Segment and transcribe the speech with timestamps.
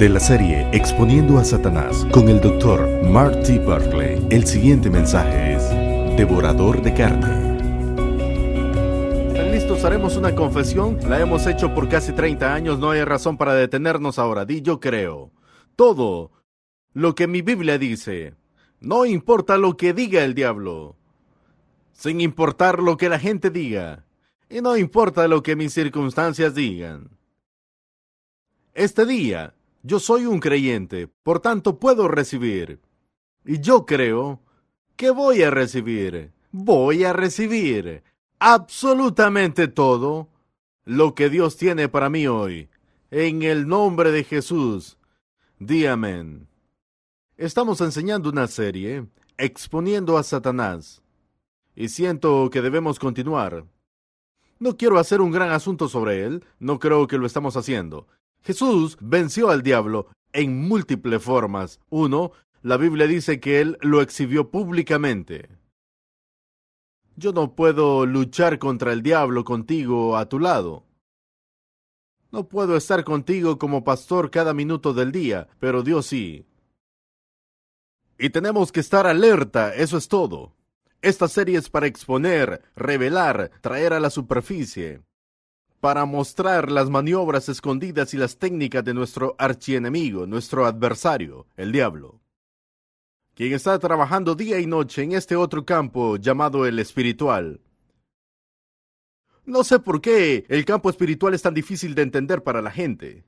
[0.00, 5.68] De la serie Exponiendo a Satanás con el doctor Marty Barclay, el siguiente mensaje es
[6.16, 7.58] Devorador de carne.
[9.28, 9.84] ¿Están listos?
[9.84, 10.96] Haremos una confesión.
[11.06, 12.78] La hemos hecho por casi 30 años.
[12.78, 14.46] No hay razón para detenernos ahora.
[14.46, 15.32] Di yo creo.
[15.76, 16.30] Todo
[16.94, 18.32] lo que mi Biblia dice.
[18.80, 20.96] No importa lo que diga el diablo.
[21.92, 24.06] Sin importar lo que la gente diga.
[24.48, 27.10] Y no importa lo que mis circunstancias digan.
[28.72, 29.52] Este día
[29.82, 32.80] yo soy un creyente, por tanto puedo recibir.
[33.44, 34.40] Y yo creo
[34.96, 38.02] que voy a recibir, voy a recibir
[38.38, 40.28] absolutamente todo
[40.84, 42.68] lo que Dios tiene para mí hoy.
[43.10, 44.98] En el nombre de Jesús.
[45.58, 46.48] Di amén.
[47.36, 49.06] Estamos enseñando una serie
[49.38, 51.02] exponiendo a Satanás.
[51.74, 53.64] Y siento que debemos continuar.
[54.58, 58.06] No quiero hacer un gran asunto sobre él, no creo que lo estamos haciendo.
[58.42, 61.80] Jesús venció al diablo en múltiples formas.
[61.90, 62.32] Uno,
[62.62, 65.48] la Biblia dice que él lo exhibió públicamente.
[67.16, 70.84] Yo no puedo luchar contra el diablo contigo a tu lado.
[72.32, 76.46] No puedo estar contigo como pastor cada minuto del día, pero Dios sí.
[78.18, 80.54] Y tenemos que estar alerta, eso es todo.
[81.02, 85.02] Esta serie es para exponer, revelar, traer a la superficie
[85.80, 92.20] para mostrar las maniobras escondidas y las técnicas de nuestro archienemigo, nuestro adversario, el diablo,
[93.34, 97.62] quien está trabajando día y noche en este otro campo llamado el espiritual.
[99.46, 103.24] No sé por qué el campo espiritual es tan difícil de entender para la gente.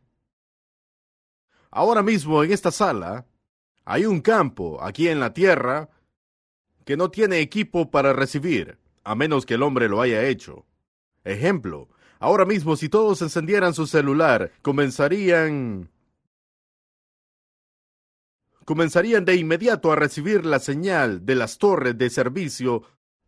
[1.70, 3.27] Ahora mismo en esta sala
[3.86, 5.89] hay un campo aquí en la tierra
[6.84, 10.67] que no tiene equipo para recibir, a menos que el hombre lo haya hecho.
[11.25, 11.89] Ejemplo,
[12.23, 15.91] Ahora mismo, si todos encendieran su celular, comenzarían...
[18.64, 22.84] comenzarían de inmediato a recibir la señal de las torres de servicio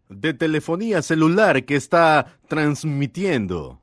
[0.08, 3.82] de telefonía celular que está transmitiendo.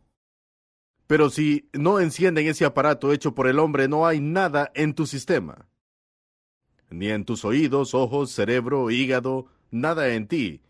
[1.08, 5.06] Pero si no encienden ese aparato hecho por el hombre, no hay nada en tu
[5.06, 5.68] sistema.
[6.90, 10.62] Ni en tus oídos, ojos, cerebro, hígado, nada en ti.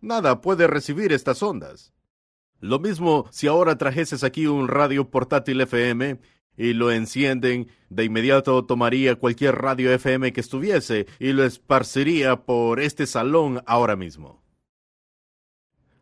[0.00, 1.92] Nada puede recibir estas ondas.
[2.60, 6.20] Lo mismo si ahora trajeses aquí un radio portátil FM
[6.56, 12.80] y lo encienden, de inmediato tomaría cualquier radio FM que estuviese y lo esparciría por
[12.80, 14.42] este salón ahora mismo.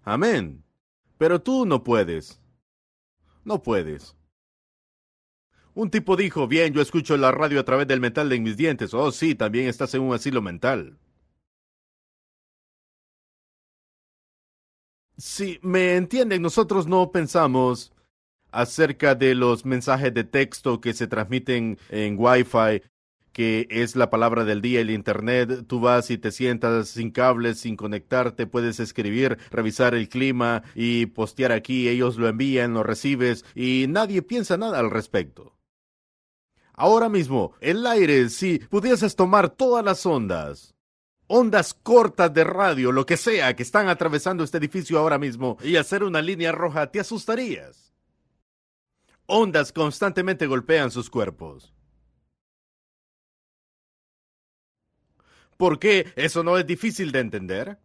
[0.03, 0.65] Amén.
[1.17, 2.41] Pero tú no puedes.
[3.45, 4.17] No puedes.
[5.75, 8.95] Un tipo dijo, bien, yo escucho la radio a través del metal de mis dientes.
[8.95, 10.99] Oh, sí, también estás en un asilo mental.
[15.19, 17.93] Si me entienden, nosotros no pensamos
[18.53, 22.83] acerca de los mensajes de texto que se transmiten en Wi-Fi,
[23.33, 25.65] que es la palabra del día, el Internet.
[25.67, 31.07] Tú vas y te sientas sin cables, sin conectarte, puedes escribir, revisar el clima y
[31.07, 31.89] postear aquí.
[31.89, 35.57] Ellos lo envían, lo recibes y nadie piensa nada al respecto.
[36.75, 40.78] Ahora mismo, el aire, si pudieses tomar todas las ondas
[41.29, 45.77] ondas cortas de radio, lo que sea, que están atravesando este edificio ahora mismo y
[45.77, 47.93] hacer una línea roja, te asustarías.
[49.27, 51.73] Ondas constantemente golpean sus cuerpos.
[55.57, 57.79] ¿Por qué eso no es difícil de entender?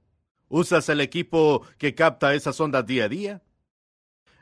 [0.47, 3.43] ¿Usas el equipo que capta esas ondas día a día?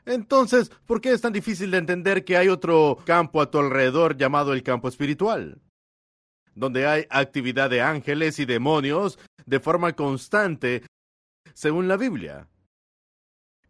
[0.04, 4.16] Entonces, ¿por qué es tan difícil de entender que hay otro campo a tu alrededor
[4.16, 5.60] llamado el campo espiritual?
[6.54, 10.82] Donde hay actividad de ángeles y demonios de forma constante,
[11.54, 12.48] según la Biblia.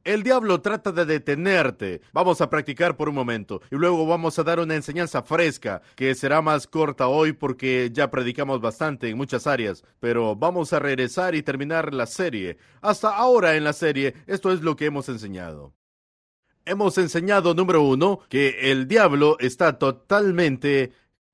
[0.05, 2.01] El diablo trata de detenerte.
[2.13, 6.17] Vamos a practicar por un momento y luego vamos a dar una enseñanza fresca que
[6.17, 11.37] será más corta hoy porque ya predicamos bastante en muchas áreas, pero vamos a regresar
[11.37, 12.59] y terminar la serie.
[12.81, 15.73] Hasta ahora en la serie esto es lo que hemos enseñado.
[16.65, 20.93] Hemos enseñado, número uno, que el diablo está totalmente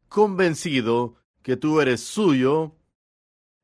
[0.09, 2.75] convencido que tú eres suyo,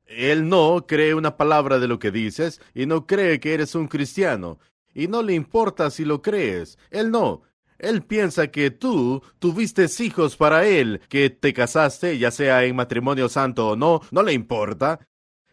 [0.05, 3.87] él no cree una palabra de lo que dices y no cree que eres un
[3.87, 4.59] cristiano.
[4.93, 6.77] Y no le importa si lo crees.
[6.89, 7.41] Él no.
[7.77, 13.27] Él piensa que tú tuviste hijos para él, que te casaste, ya sea en matrimonio
[13.27, 14.99] santo o no, no le importa.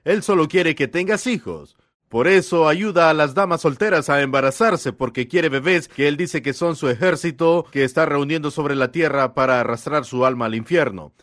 [0.05, 1.77] Él solo quiere que tengas hijos.
[2.09, 6.43] Por eso ayuda a las damas solteras a embarazarse, porque quiere bebés que él dice
[6.43, 10.55] que son su ejército que está reuniendo sobre la tierra para arrastrar su alma al
[10.55, 11.15] infierno.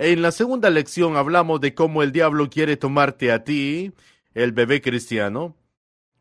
[0.00, 3.92] En la segunda lección hablamos de cómo el diablo quiere tomarte a ti,
[4.32, 5.56] el bebé cristiano,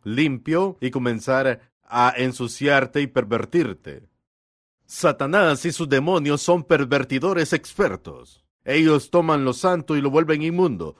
[0.03, 4.09] limpio y comenzar a ensuciarte y pervertirte.
[4.87, 8.43] Satanás y sus demonios son pervertidores expertos.
[8.65, 10.95] Ellos toman lo santo y lo vuelven inmundo.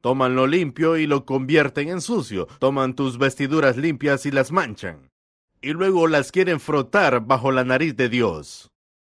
[0.00, 2.46] Toman lo limpio y lo convierten en sucio.
[2.60, 5.10] Toman tus vestiduras limpias y las manchan.
[5.60, 8.70] Y luego las quieren frotar bajo la nariz de Dios.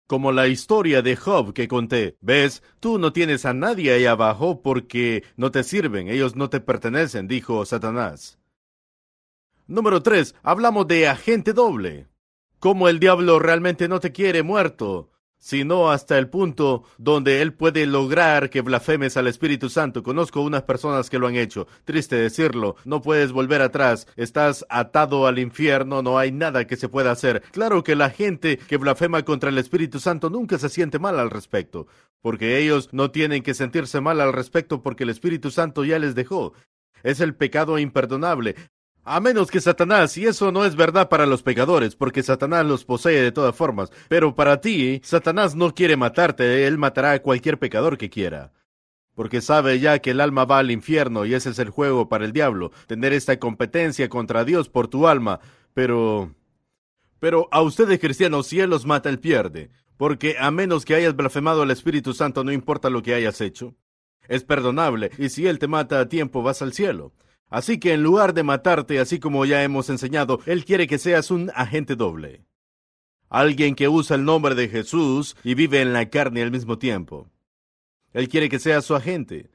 [0.08, 2.16] Como la historia de Job que conté.
[2.22, 6.60] Ves, tú no tienes a nadie ahí abajo porque no te sirven, ellos no te
[6.60, 8.38] pertenecen, dijo Satanás.
[9.68, 10.36] Número 3.
[10.44, 12.08] Hablamos de agente doble.
[12.60, 15.10] Como el diablo realmente no te quiere muerto,
[15.46, 20.02] sino hasta el punto donde él puede lograr que blasfemes al Espíritu Santo.
[20.02, 21.68] Conozco unas personas que lo han hecho.
[21.84, 24.08] Triste decirlo, no puedes volver atrás.
[24.16, 27.44] Estás atado al infierno, no hay nada que se pueda hacer.
[27.52, 31.30] Claro que la gente que blasfema contra el Espíritu Santo nunca se siente mal al
[31.30, 31.86] respecto,
[32.22, 36.16] porque ellos no tienen que sentirse mal al respecto porque el Espíritu Santo ya les
[36.16, 36.54] dejó.
[37.04, 38.56] Es el pecado imperdonable.
[39.08, 42.86] A menos que Satanás, y eso no es verdad para los pecadores, porque Satanás los
[42.86, 47.60] posee de todas formas, pero para ti, Satanás no quiere matarte, él matará a cualquier
[47.60, 48.52] pecador que quiera.
[49.14, 52.26] Porque sabe ya que el alma va al infierno y ese es el juego para
[52.26, 55.40] el diablo, tener esta competencia contra Dios por tu alma.
[55.76, 56.34] Pero...
[57.20, 59.70] Pero a ustedes cristianos, si Él los mata, Él pierde.
[59.98, 63.76] Porque a menos que hayas blasfemado al Espíritu Santo, no importa lo que hayas hecho.
[64.28, 67.14] Es perdonable, y si Él te mata a tiempo, vas al cielo.
[67.50, 71.32] Así que en lugar de matarte, así como ya hemos enseñado, Él quiere que seas
[71.32, 72.46] un agente doble.
[73.30, 77.30] Alguien que usa el nombre de Jesús y vive en la carne al mismo tiempo.
[78.14, 79.50] Él quiere que seas su agente,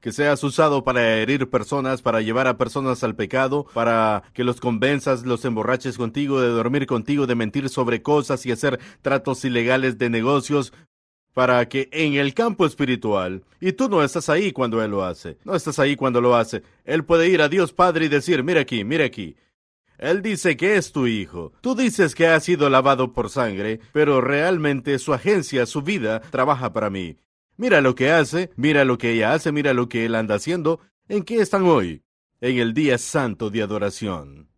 [0.00, 4.60] que seas usado para herir personas, para llevar a personas al pecado, para que los
[4.60, 9.96] convenzas, los emborraches contigo, de dormir contigo, de mentir sobre cosas y hacer tratos ilegales
[9.96, 10.72] de negocios,
[11.34, 15.36] para que en el campo espiritual, y tú no estás ahí cuando Él lo hace,
[15.44, 18.60] no estás ahí cuando lo hace, Él puede ir a Dios Padre y decir, mira
[18.60, 19.36] aquí, mira aquí.
[19.98, 21.52] Él dice que es tu hijo.
[21.60, 26.72] Tú dices que ha sido lavado por sangre, pero realmente su agencia, su vida, trabaja
[26.72, 27.16] para mí.
[27.56, 30.80] Mira lo que hace, mira lo que ella hace, mira lo que él anda haciendo.
[31.08, 32.02] ¿En qué están hoy?
[32.40, 34.48] En el día santo de adoración.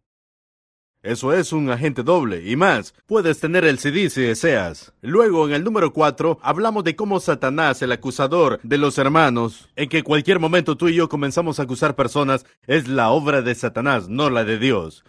[1.06, 2.92] Eso es un agente doble y más.
[3.06, 4.92] Puedes tener el CD si deseas.
[5.02, 9.88] Luego, en el número 4, hablamos de cómo Satanás, el acusador de los hermanos, en
[9.88, 14.08] que cualquier momento tú y yo comenzamos a acusar personas, es la obra de Satanás,
[14.08, 15.04] no la de Dios.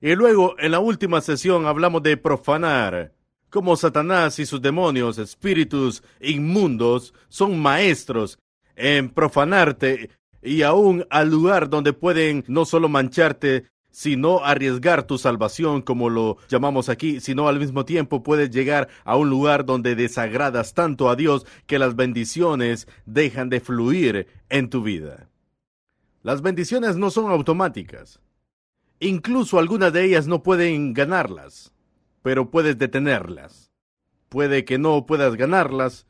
[0.00, 3.12] Y luego, en la última sesión, hablamos de profanar.
[3.50, 8.38] Cómo Satanás y sus demonios, espíritus inmundos, son maestros
[8.76, 13.64] en profanarte y aún al lugar donde pueden no solo mancharte,
[13.96, 19.16] sino arriesgar tu salvación, como lo llamamos aquí, sino al mismo tiempo puedes llegar a
[19.16, 24.82] un lugar donde desagradas tanto a Dios que las bendiciones dejan de fluir en tu
[24.82, 25.30] vida.
[26.22, 28.20] Las bendiciones no son automáticas.
[29.00, 31.72] Incluso algunas de ellas no pueden ganarlas,
[32.20, 33.72] pero puedes detenerlas.
[34.28, 36.06] Puede que no puedas ganarlas.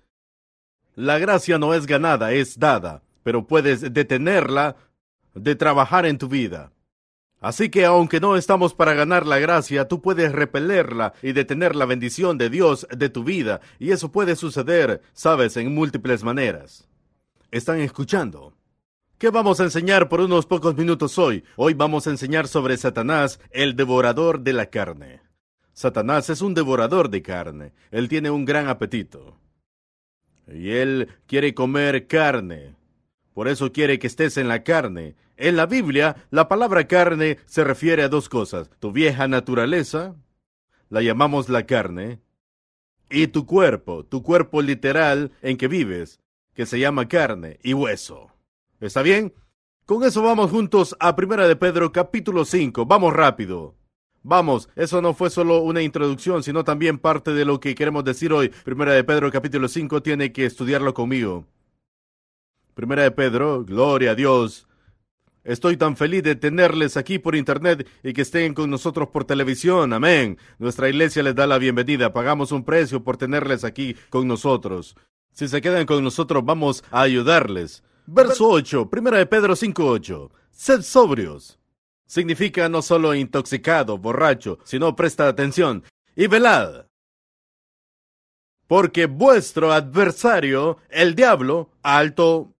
[0.97, 4.75] La gracia no es ganada, es dada, pero puedes detenerla
[5.37, 6.73] de trabajar en tu vida.
[7.47, 11.85] Así que aunque no estamos para ganar la gracia, tú puedes repelerla y detener la
[11.85, 16.89] bendición de Dios de tu vida, y eso puede suceder, sabes, en múltiples maneras.
[17.53, 18.53] ¿Están escuchando?
[19.17, 21.45] ¿Qué vamos a enseñar por unos pocos minutos hoy?
[21.55, 25.21] Hoy vamos a enseñar sobre Satanás, el devorador de la carne.
[25.73, 27.75] Satanás es un devorador de carne.
[27.93, 29.39] Él tiene un gran apetito.
[30.53, 32.75] Y él quiere comer carne.
[33.37, 35.15] Por eso quiere que estés en la carne.
[35.37, 38.71] En la Biblia, la palabra carne se refiere a dos cosas.
[38.79, 40.17] Tu vieja naturaleza,
[40.89, 42.19] la llamamos la carne,
[43.11, 46.19] y tu cuerpo, tu cuerpo literal en que vives,
[46.55, 48.31] que se llama carne y hueso.
[48.81, 49.35] ¿Está bien?
[49.85, 52.87] Con eso vamos juntos a Primera de Pedro capítulo 5.
[52.87, 53.75] Vamos rápido.
[54.23, 58.33] Vamos, eso no fue solo una introducción, sino también parte de lo que queremos decir
[58.33, 58.49] hoy.
[58.65, 61.45] Primera de Pedro capítulo 5 tiene que estudiarlo conmigo.
[62.77, 64.69] Primera de Pedro, gloria a Dios.
[65.45, 69.95] Estoy tan feliz de tenerles aquí por internet y que estén con nosotros por televisión.
[69.95, 70.37] Amén.
[70.59, 72.13] Nuestra iglesia les da la bienvenida.
[72.13, 74.95] Pagamos un precio por tenerles aquí con nosotros.
[75.33, 77.83] Si se quedan con nosotros, vamos a ayudarles.
[78.05, 80.31] Verso 8, primera de Pedro 5.8.
[80.51, 81.59] Sed sobrios.
[82.05, 85.83] Significa no solo intoxicado, borracho, sino presta atención.
[86.15, 86.85] Y velad.
[88.67, 92.53] Porque vuestro adversario, el diablo, alto,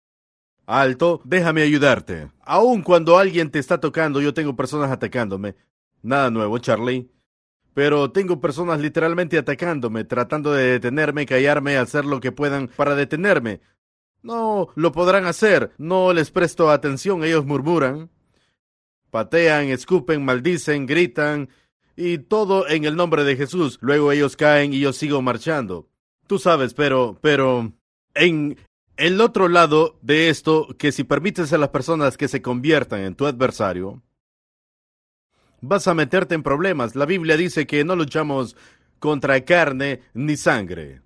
[0.67, 2.31] Alto, déjame ayudarte.
[2.41, 5.55] Aun cuando alguien te está tocando, yo tengo personas atacándome.
[6.03, 7.09] Nada nuevo, Charlie.
[7.73, 13.61] Pero tengo personas literalmente atacándome, tratando de detenerme, callarme, hacer lo que puedan para detenerme.
[14.23, 18.11] No lo podrán hacer, no les presto atención, ellos murmuran,
[19.11, 21.49] patean, escupen, maldicen, gritan,
[21.97, 23.79] y todo en el nombre de Jesús.
[23.83, 25.89] Luego ellos caen y yo sigo marchando.
[26.27, 27.73] Tú sabes, pero, pero,
[28.15, 28.57] en
[28.97, 33.15] el otro lado de esto, que si permites a las personas que se conviertan en
[33.15, 34.03] tu adversario,
[35.61, 36.97] vas a meterte en problemas.
[36.97, 38.57] La Biblia dice que no luchamos
[38.99, 41.03] contra carne ni sangre.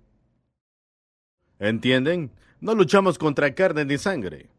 [1.59, 2.31] ¿Entienden?
[2.59, 4.49] No luchamos contra carne ni sangre.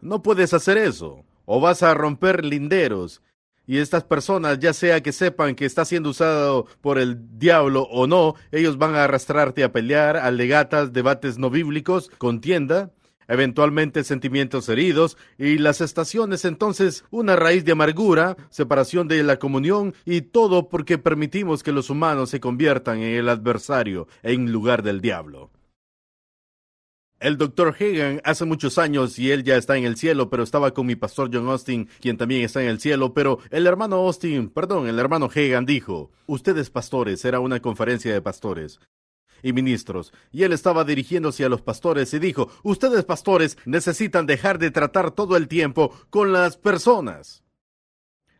[0.00, 1.24] No puedes hacer eso.
[1.44, 3.22] O vas a romper linderos.
[3.66, 8.06] Y estas personas, ya sea que sepan que está siendo usado por el diablo o
[8.06, 12.90] no, ellos van a arrastrarte a pelear, alegatas, debates no bíblicos, contienda,
[13.28, 19.94] eventualmente sentimientos heridos, y las estaciones entonces una raíz de amargura, separación de la comunión,
[20.04, 25.00] y todo porque permitimos que los humanos se conviertan en el adversario en lugar del
[25.00, 25.51] diablo.
[27.22, 30.74] El doctor Hagan hace muchos años y él ya está en el cielo, pero estaba
[30.74, 34.48] con mi pastor John Austin, quien también está en el cielo, pero el hermano Austin,
[34.48, 38.80] perdón, el hermano Hagan dijo, ustedes pastores, era una conferencia de pastores
[39.40, 44.58] y ministros, y él estaba dirigiéndose a los pastores y dijo, ustedes pastores necesitan dejar
[44.58, 47.44] de tratar todo el tiempo con las personas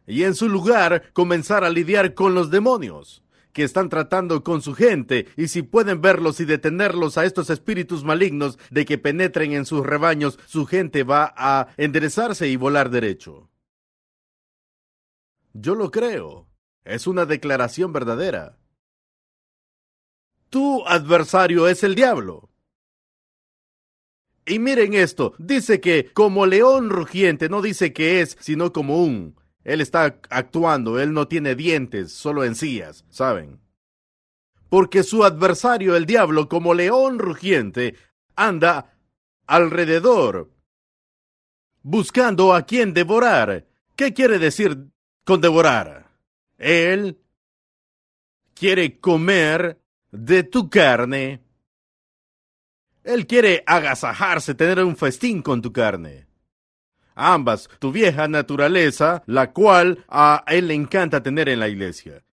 [0.08, 3.22] y en su lugar comenzar a lidiar con los demonios
[3.52, 8.04] que están tratando con su gente y si pueden verlos y detenerlos a estos espíritus
[8.04, 13.50] malignos de que penetren en sus rebaños, su gente va a enderezarse y volar derecho.
[15.52, 16.49] Yo lo creo.
[16.85, 18.59] Es una declaración verdadera.
[20.50, 22.50] Tu adversario es el diablo.
[24.44, 29.37] Y miren esto, dice que como león rugiente, no dice que es, sino como un.
[29.64, 33.61] Él está actuando, él no tiene dientes, solo encías, ¿saben?
[34.69, 37.95] Porque su adversario, el diablo, como león rugiente,
[38.35, 38.97] anda
[39.47, 40.50] alrededor,
[41.83, 43.66] buscando a quien devorar.
[43.95, 44.88] ¿Qué quiere decir
[45.25, 46.11] con devorar?
[46.59, 47.21] Él
[48.54, 51.42] quiere comer de tu carne.
[53.04, 56.31] Él quiere agasajarse, tener un festín con tu carne
[57.14, 62.25] ambas, tu vieja naturaleza, la cual a él le encanta tener en la iglesia,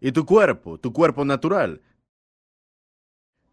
[0.00, 1.80] y tu cuerpo, tu cuerpo natural.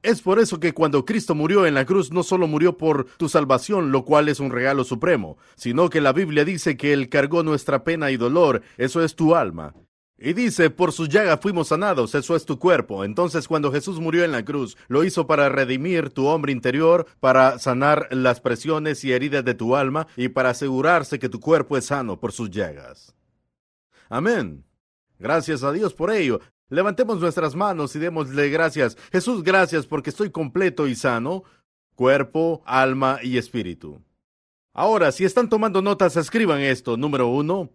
[0.04, 3.30] Es por eso que cuando Cristo murió en la cruz no solo murió por tu
[3.30, 7.42] salvación, lo cual es un regalo supremo, sino que la Biblia dice que Él cargó
[7.42, 9.74] nuestra pena y dolor, eso es tu alma.
[10.18, 13.04] Y dice, por su llaga fuimos sanados, eso es tu cuerpo.
[13.04, 17.58] Entonces cuando Jesús murió en la cruz, lo hizo para redimir tu hombre interior, para
[17.60, 21.86] sanar las presiones y heridas de tu alma y para asegurarse que tu cuerpo es
[21.86, 23.16] sano por sus llagas.
[24.08, 24.64] Amén.
[25.20, 26.40] Gracias a Dios por ello.
[26.70, 28.98] Levantemos nuestras manos y démosle gracias.
[29.12, 31.44] Jesús, gracias porque estoy completo y sano,
[31.96, 34.02] cuerpo, alma y espíritu.
[34.74, 36.98] Ahora, si están tomando notas, escriban esto.
[36.98, 37.70] Número uno,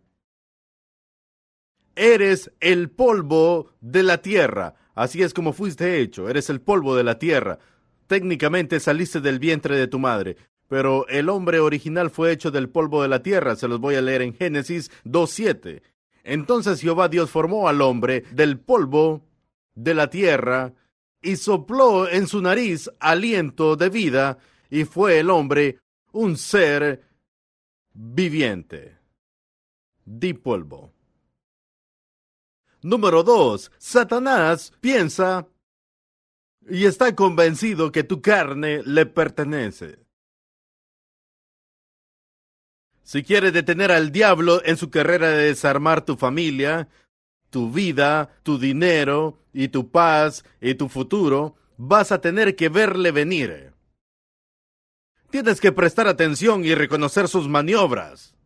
[1.99, 4.75] eres el polvo de la tierra.
[4.95, 7.59] Así es como fuiste hecho, eres el polvo de la tierra.
[8.07, 10.37] Técnicamente saliste del vientre de tu madre,
[10.69, 13.57] pero el hombre original fue hecho del polvo de la tierra.
[13.57, 15.83] Se los voy a leer en Génesis 2.7.
[16.25, 19.25] Entonces Jehová Dios formó al hombre del polvo
[19.75, 20.73] de la tierra
[21.21, 24.39] y sopló en su nariz aliento de vida
[24.71, 25.79] y fue el hombre
[26.13, 27.03] un ser
[27.93, 28.99] viviente.
[30.05, 30.98] Di polvo.
[32.89, 35.47] Número dos, Satanás piensa
[36.71, 39.99] y está convencido que tu carne le pertenece.
[43.03, 46.89] Si quiere detener al diablo en su carrera de desarmar tu familia,
[47.51, 53.13] tu vida, tu dinero y tu paz y tu futuro, vas a tener que verle
[53.13, 53.75] venir.
[55.29, 58.38] Tienes que prestar atención y reconocer sus maniobras.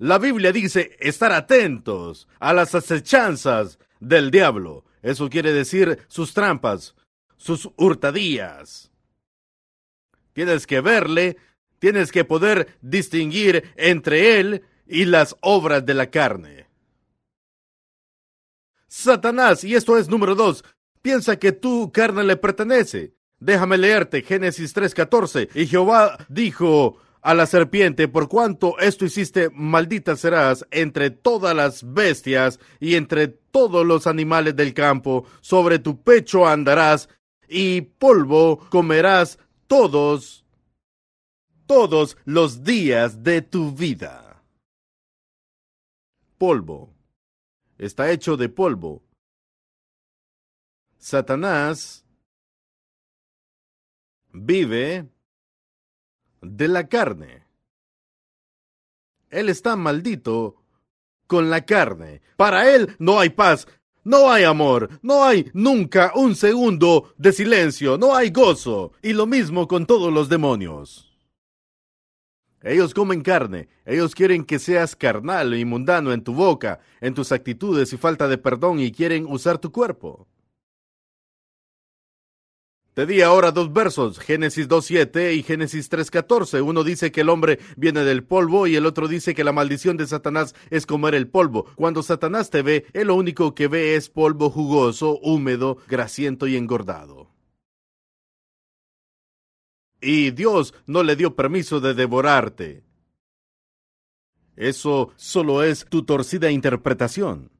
[0.00, 4.86] La Biblia dice estar atentos a las acechanzas del diablo.
[5.02, 6.94] Eso quiere decir sus trampas,
[7.36, 8.90] sus hurtadillas.
[10.32, 11.36] Tienes que verle,
[11.78, 16.66] tienes que poder distinguir entre él y las obras de la carne.
[18.88, 20.64] Satanás, y esto es número dos,
[21.02, 23.12] piensa que tu carne le pertenece.
[23.38, 25.50] Déjame leerte Génesis 3:14.
[25.54, 31.92] Y Jehová dijo a la serpiente, por cuanto esto hiciste, maldita serás entre todas las
[31.92, 37.08] bestias y entre todos los animales del campo, sobre tu pecho andarás
[37.48, 40.44] y polvo comerás todos,
[41.66, 44.42] todos los días de tu vida.
[46.38, 46.94] Polvo.
[47.76, 49.02] Está hecho de polvo.
[50.98, 52.04] Satanás
[54.32, 55.08] vive
[56.40, 57.44] de la carne.
[59.30, 60.56] Él está maldito
[61.26, 62.22] con la carne.
[62.36, 63.68] Para él no hay paz,
[64.02, 68.92] no hay amor, no hay nunca un segundo de silencio, no hay gozo.
[69.02, 71.06] Y lo mismo con todos los demonios.
[72.62, 77.32] Ellos comen carne, ellos quieren que seas carnal y mundano en tu boca, en tus
[77.32, 80.28] actitudes y falta de perdón y quieren usar tu cuerpo.
[83.00, 86.62] Te di ahora dos versos, Génesis 2.7 y Génesis 3.14.
[86.62, 89.96] Uno dice que el hombre viene del polvo y el otro dice que la maldición
[89.96, 91.64] de Satanás es comer el polvo.
[91.76, 96.56] Cuando Satanás te ve, él lo único que ve es polvo jugoso, húmedo, grasiento y
[96.56, 97.30] engordado.
[100.02, 102.84] Y Dios no le dio permiso de devorarte.
[104.56, 107.50] Eso solo es tu torcida interpretación.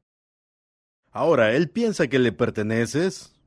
[1.09, 3.40] Ahora, él piensa que le perteneces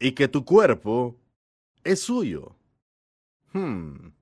[0.00, 1.16] y que tu cuerpo
[1.84, 2.56] es suyo.
[3.52, 4.12] Hmm.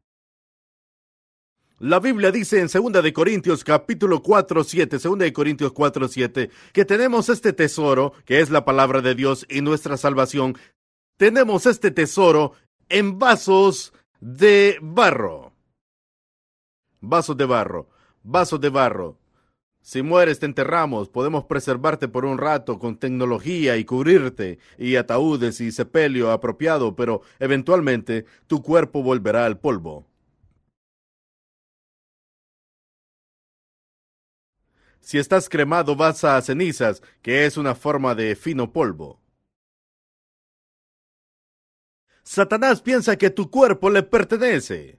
[1.79, 6.51] La Biblia dice en 2 de Corintios capítulo 4, 7, 2 de Corintios 4, 7,
[6.73, 10.59] que tenemos este tesoro, que es la palabra de Dios y nuestra salvación.
[11.17, 12.55] Tenemos este tesoro
[12.89, 15.53] en vasos de barro.
[17.01, 17.89] Vasos de barro,
[18.25, 19.18] vasos de barro.
[19.89, 21.09] Si mueres, te enterramos.
[21.09, 27.23] Podemos preservarte por un rato con tecnología y cubrirte y ataúdes y sepelio apropiado, pero
[27.39, 30.07] eventualmente tu cuerpo volverá al polvo.
[35.01, 39.23] Si estás cremado, vas a cenizas, que es una forma de fino polvo.
[42.25, 44.99] Satanás piensa que tu cuerpo le pertenece.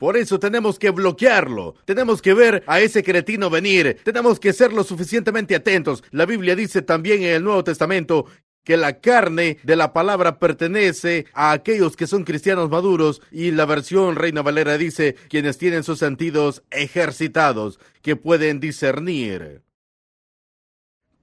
[0.00, 1.74] Por eso tenemos que bloquearlo.
[1.84, 3.98] Tenemos que ver a ese cretino venir.
[4.02, 6.02] Tenemos que ser lo suficientemente atentos.
[6.10, 8.24] La Biblia dice también en el Nuevo Testamento
[8.64, 13.66] que la carne de la palabra pertenece a aquellos que son cristianos maduros y la
[13.66, 19.60] versión Reina Valera dice quienes tienen sus sentidos ejercitados, que pueden discernir.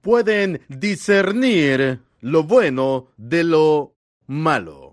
[0.02, 3.96] Pueden discernir lo bueno de lo
[4.28, 4.87] malo.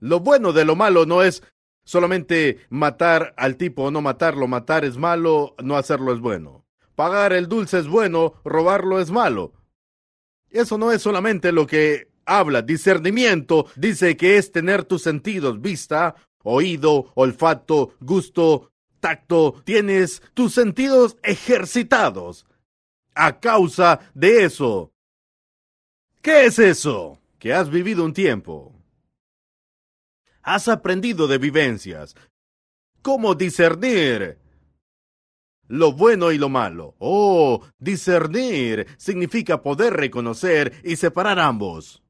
[0.00, 1.42] Lo bueno de lo malo no es
[1.84, 4.46] solamente matar al tipo o no matarlo.
[4.46, 6.66] Matar es malo, no hacerlo es bueno.
[6.94, 9.52] Pagar el dulce es bueno, robarlo es malo.
[10.50, 12.62] Eso no es solamente lo que habla.
[12.62, 19.62] Discernimiento dice que es tener tus sentidos, vista, oído, olfato, gusto, tacto.
[19.64, 22.46] Tienes tus sentidos ejercitados
[23.14, 24.92] a causa de eso.
[26.22, 27.18] ¿Qué es eso?
[27.38, 28.75] Que has vivido un tiempo
[30.46, 32.14] has aprendido de vivencias.
[33.02, 34.38] ¿Cómo discernir?
[35.68, 36.94] Lo bueno y lo malo.
[36.98, 42.02] Oh, discernir significa poder reconocer y separar ambos.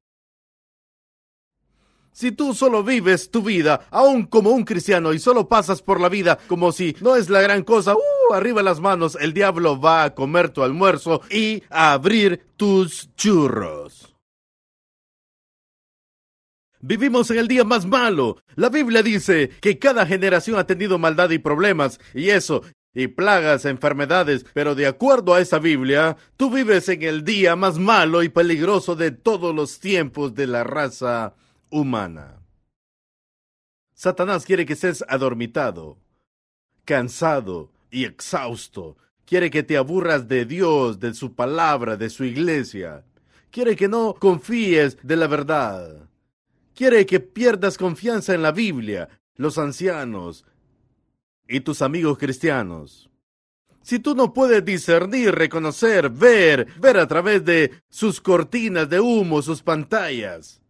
[2.12, 6.08] Si tú solo vives tu vida, aún como un cristiano, y solo pasas por la
[6.08, 10.04] vida como si no es la gran cosa, uh, arriba las manos, el diablo va
[10.04, 14.15] a comer tu almuerzo y a abrir tus churros.
[16.88, 18.40] Vivimos en el día más malo.
[18.54, 22.62] La Biblia dice que cada generación ha tenido maldad y problemas, y eso,
[22.94, 27.80] y plagas, enfermedades, pero de acuerdo a esa Biblia, tú vives en el día más
[27.80, 31.34] malo y peligroso de todos los tiempos de la raza
[31.70, 32.40] humana.
[33.92, 35.98] Satanás quiere que seas adormitado,
[36.84, 38.96] cansado y exhausto.
[39.24, 43.04] Quiere que te aburras de Dios, de su palabra, de su iglesia.
[43.50, 46.06] Quiere que no confíes de la verdad
[46.76, 50.44] quiere que pierdas confianza en la Biblia, los ancianos
[51.48, 53.10] y tus amigos cristianos.
[53.82, 59.42] Si tú no puedes discernir, reconocer, ver, ver a través de sus cortinas de humo,
[59.42, 60.60] sus pantallas,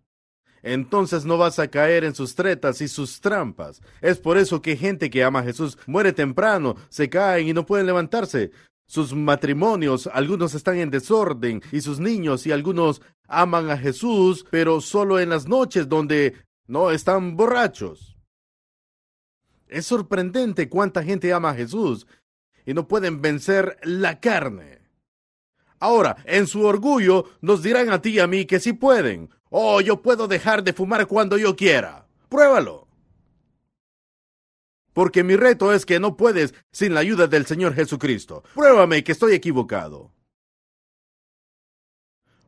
[0.62, 3.80] entonces no vas a caer en sus tretas y sus trampas.
[4.00, 7.64] Es por eso que gente que ama a Jesús muere temprano, se caen y no
[7.64, 8.50] pueden levantarse.
[8.86, 14.80] Sus matrimonios, algunos están en desorden, y sus niños y algunos aman a Jesús, pero
[14.80, 16.34] solo en las noches donde
[16.68, 18.16] no están borrachos.
[19.66, 22.06] Es sorprendente cuánta gente ama a Jesús
[22.64, 24.80] y no pueden vencer la carne.
[25.80, 29.30] Ahora, en su orgullo, nos dirán a ti y a mí que sí pueden.
[29.50, 32.06] Oh, yo puedo dejar de fumar cuando yo quiera.
[32.28, 32.85] Pruébalo
[34.96, 38.42] porque mi reto es que no puedes sin la ayuda del Señor Jesucristo.
[38.54, 40.10] Pruébame que estoy equivocado.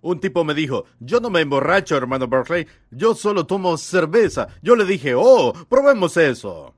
[0.01, 4.49] Un tipo me dijo, yo no me emborracho, hermano Berkeley, yo solo tomo cerveza.
[4.63, 6.75] Yo le dije, oh, probemos eso.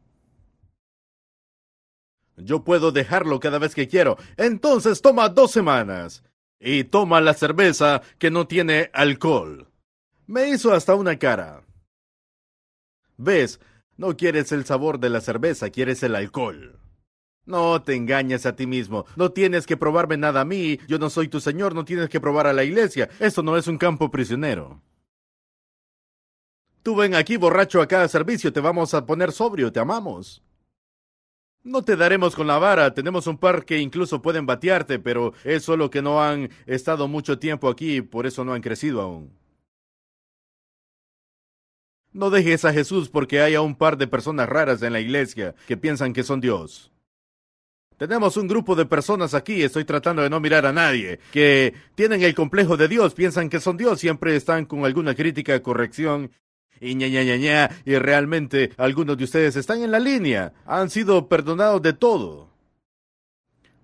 [2.37, 4.17] Yo puedo dejarlo cada vez que quiero.
[4.37, 6.25] Entonces toma dos semanas.
[6.59, 9.69] Y toma la cerveza que no tiene alcohol.
[10.27, 11.63] Me hizo hasta una cara.
[13.17, 13.61] ¿Ves?
[14.01, 16.81] No quieres el sabor de la cerveza, quieres el alcohol.
[17.45, 19.05] No te engañes a ti mismo.
[19.15, 20.79] No tienes que probarme nada a mí.
[20.89, 21.75] Yo no soy tu Señor.
[21.75, 23.11] No tienes que probar a la iglesia.
[23.19, 24.81] Esto no es un campo prisionero.
[26.83, 28.55] Tú ven aquí borracho a cada servicio.
[28.55, 29.71] Te vamos a poner sobrio.
[29.71, 30.43] Te amamos.
[31.63, 35.63] No te daremos con la vara, tenemos un par que incluso pueden batearte, pero es
[35.63, 39.40] solo que no han estado mucho tiempo aquí por eso no han crecido aún.
[42.13, 45.77] No dejes a Jesús porque hay un par de personas raras en la iglesia que
[45.77, 46.91] piensan que son Dios.
[47.97, 52.23] Tenemos un grupo de personas aquí, estoy tratando de no mirar a nadie, que tienen
[52.23, 56.31] el complejo de Dios, piensan que son Dios, siempre están con alguna crítica, corrección
[56.81, 61.93] y ña, y realmente algunos de ustedes están en la línea, han sido perdonados de
[61.93, 62.49] todo.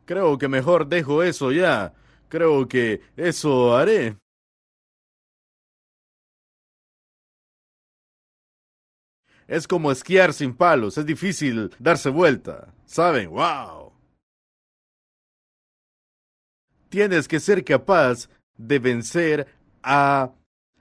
[0.06, 1.92] Creo que mejor dejo eso ya,
[2.28, 4.16] creo que eso haré.
[9.48, 12.72] Es como esquiar sin palos, es difícil darse vuelta.
[12.84, 13.30] ¿Saben?
[13.30, 13.92] ¡Wow!
[16.88, 19.46] Tienes que ser capaz de vencer
[19.82, 20.32] a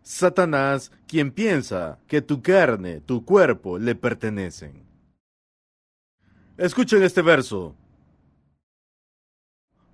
[0.01, 4.86] Satanás, quien piensa que tu carne, tu cuerpo le pertenecen.
[6.58, 7.75] Escuchen este verso.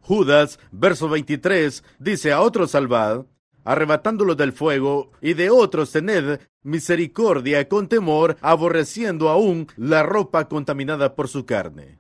[0.02, 3.26] Judas, verso 23, dice a otros salvad,
[3.64, 11.16] arrebatándolo del fuego, y de otros tened misericordia con temor, aborreciendo aún la ropa contaminada
[11.16, 11.98] por su carne.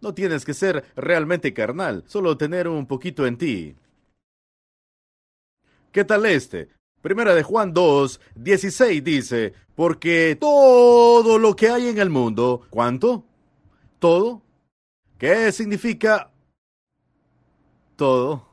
[0.00, 3.74] No tienes que ser realmente carnal, solo tener un poquito en ti.
[5.92, 6.68] ¿Qué tal este?
[7.00, 13.24] Primera de Juan 2, 16 dice, porque todo lo que hay en el mundo, ¿cuánto?
[13.98, 14.42] ¿Todo?
[15.18, 16.30] ¿Qué significa
[17.96, 18.48] todo?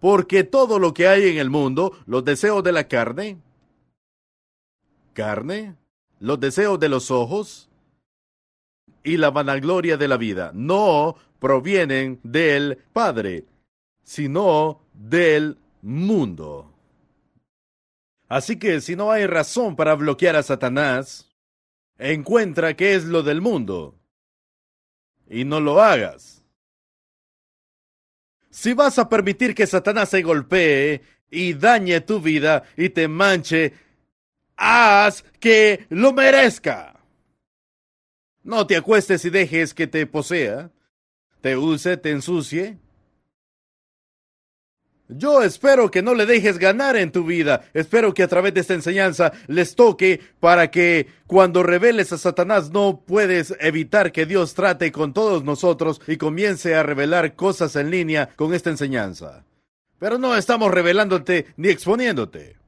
[0.00, 3.38] Porque todo lo que hay en el mundo, los deseos de la carne,
[5.12, 5.76] carne,
[6.18, 7.68] los deseos de los ojos
[9.02, 13.46] y la vanagloria de la vida, no provienen del Padre,
[14.02, 16.72] sino del mundo.
[18.28, 21.34] Así que si no hay razón para bloquear a Satanás,
[21.98, 23.98] encuentra qué es lo del mundo
[25.28, 26.44] y no lo hagas.
[28.50, 33.72] Si vas a permitir que Satanás se golpee y dañe tu vida y te manche,
[34.60, 37.00] haz que lo merezca.
[38.42, 40.70] No te acuestes y dejes que te posea,
[41.40, 42.78] te use, te ensucie
[45.12, 47.64] yo espero que no le dejes ganar en tu vida.
[47.74, 52.70] Espero que a través de esta enseñanza les toque para que cuando reveles a Satanás
[52.70, 57.90] no puedes evitar que Dios trate con todos nosotros y comience a revelar cosas en
[57.90, 59.44] línea con esta enseñanza.
[59.98, 62.59] Pero no estamos revelándote ni exponiéndote.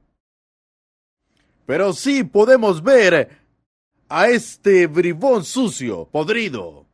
[1.66, 3.28] Pero sí podemos ver
[4.08, 6.86] a este bribón sucio, podrido,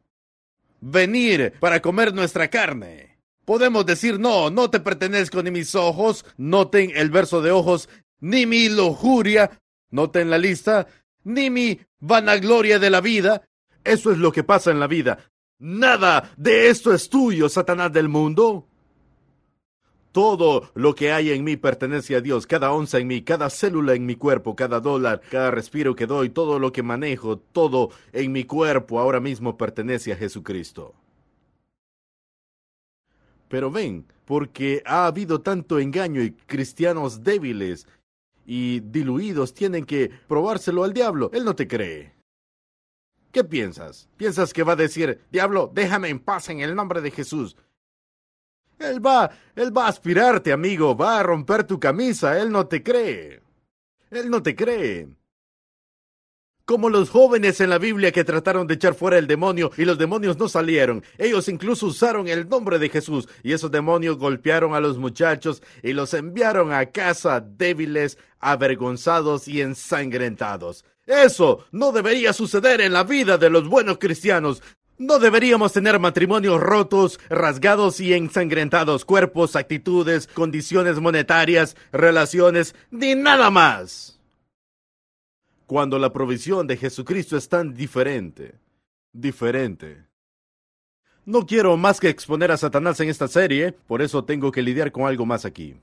[0.81, 3.19] venir para comer nuestra carne.
[3.45, 7.89] Podemos decir, no, no te pertenezco ni mis ojos, noten el verso de ojos,
[8.21, 9.51] ni mi lujuria,
[9.91, 10.87] noten la lista,
[11.25, 13.49] ni mi vanagloria de la vida.
[13.85, 15.19] Eso es lo que pasa en la vida.
[15.59, 18.69] Nada de esto es tuyo, Satanás del mundo.
[20.13, 23.95] Todo lo que hay en mí pertenece a Dios, cada onza en mí, cada célula
[23.95, 28.33] en mi cuerpo, cada dólar, cada respiro que doy, todo lo que manejo, todo en
[28.33, 30.95] mi cuerpo ahora mismo pertenece a Jesucristo.
[33.49, 37.87] Pero ven, porque ha habido tanto engaño y cristianos débiles
[38.47, 41.31] y diluidos tienen que probárselo al diablo.
[41.35, 42.15] Él no te cree.
[43.31, 44.09] ¿Qué piensas?
[44.17, 47.57] ¿Piensas que va a decir, diablo, déjame en paz en el nombre de Jesús?
[48.79, 52.83] Él va, él va a aspirarte, amigo, va a romper tu camisa, él no te
[52.83, 53.43] cree.
[54.11, 55.09] Él no te cree
[56.69, 59.97] como los jóvenes en la Biblia que trataron de echar fuera el demonio y los
[59.97, 61.03] demonios no salieron.
[61.17, 65.95] Ellos incluso usaron el nombre de Jesús y esos demonios golpearon a los muchachos y
[65.95, 70.85] los enviaron a casa débiles, avergonzados y ensangrentados.
[71.07, 74.63] Eso no debería suceder en la vida de los buenos cristianos.
[74.99, 83.51] No deberíamos tener matrimonios rotos, rasgados y ensangrentados, cuerpos, actitudes, condiciones monetarias, relaciones, ni nada
[83.51, 84.19] más
[85.69, 88.55] cuando la provisión de Jesucristo es tan diferente,
[89.13, 90.07] diferente.
[91.27, 94.91] No quiero más que exponer a Satanás en esta serie, por eso tengo que lidiar
[94.91, 95.77] con algo más aquí.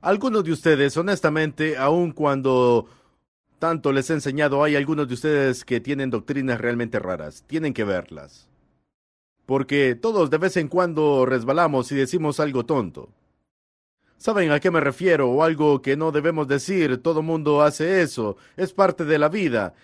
[0.00, 2.86] algunos de ustedes, honestamente, aun cuando
[3.58, 7.44] tanto les he enseñado, hay algunos de ustedes que tienen doctrinas realmente raras.
[7.46, 8.48] Tienen que verlas.
[9.46, 13.10] Porque todos de vez en cuando resbalamos y decimos algo tonto.
[14.18, 15.30] ¿Saben a qué me refiero?
[15.30, 17.02] O algo que no debemos decir.
[17.02, 18.36] Todo mundo hace eso.
[18.56, 19.74] Es parte de la vida.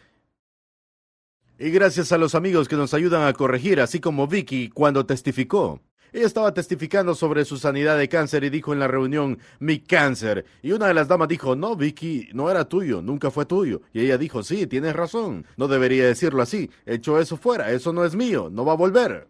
[1.59, 5.81] Y gracias a los amigos que nos ayudan a corregir, así como Vicky cuando testificó.
[6.13, 10.45] Ella estaba testificando sobre su sanidad de cáncer y dijo en la reunión, mi cáncer.
[10.63, 13.81] Y una de las damas dijo, no, Vicky, no era tuyo, nunca fue tuyo.
[13.93, 18.05] Y ella dijo, sí, tienes razón, no debería decirlo así, echo eso fuera, eso no
[18.05, 19.29] es mío, no va a volver.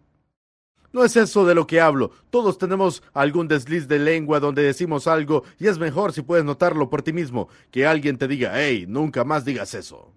[0.93, 2.11] No es eso de lo que hablo.
[2.29, 6.87] Todos tenemos algún desliz de lengua donde decimos algo y es mejor si puedes notarlo
[6.89, 10.13] por ti mismo que alguien te diga, hey, nunca más digas eso.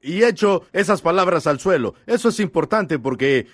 [0.00, 1.94] Y echo esas palabras al suelo.
[2.06, 3.46] Eso es importante porque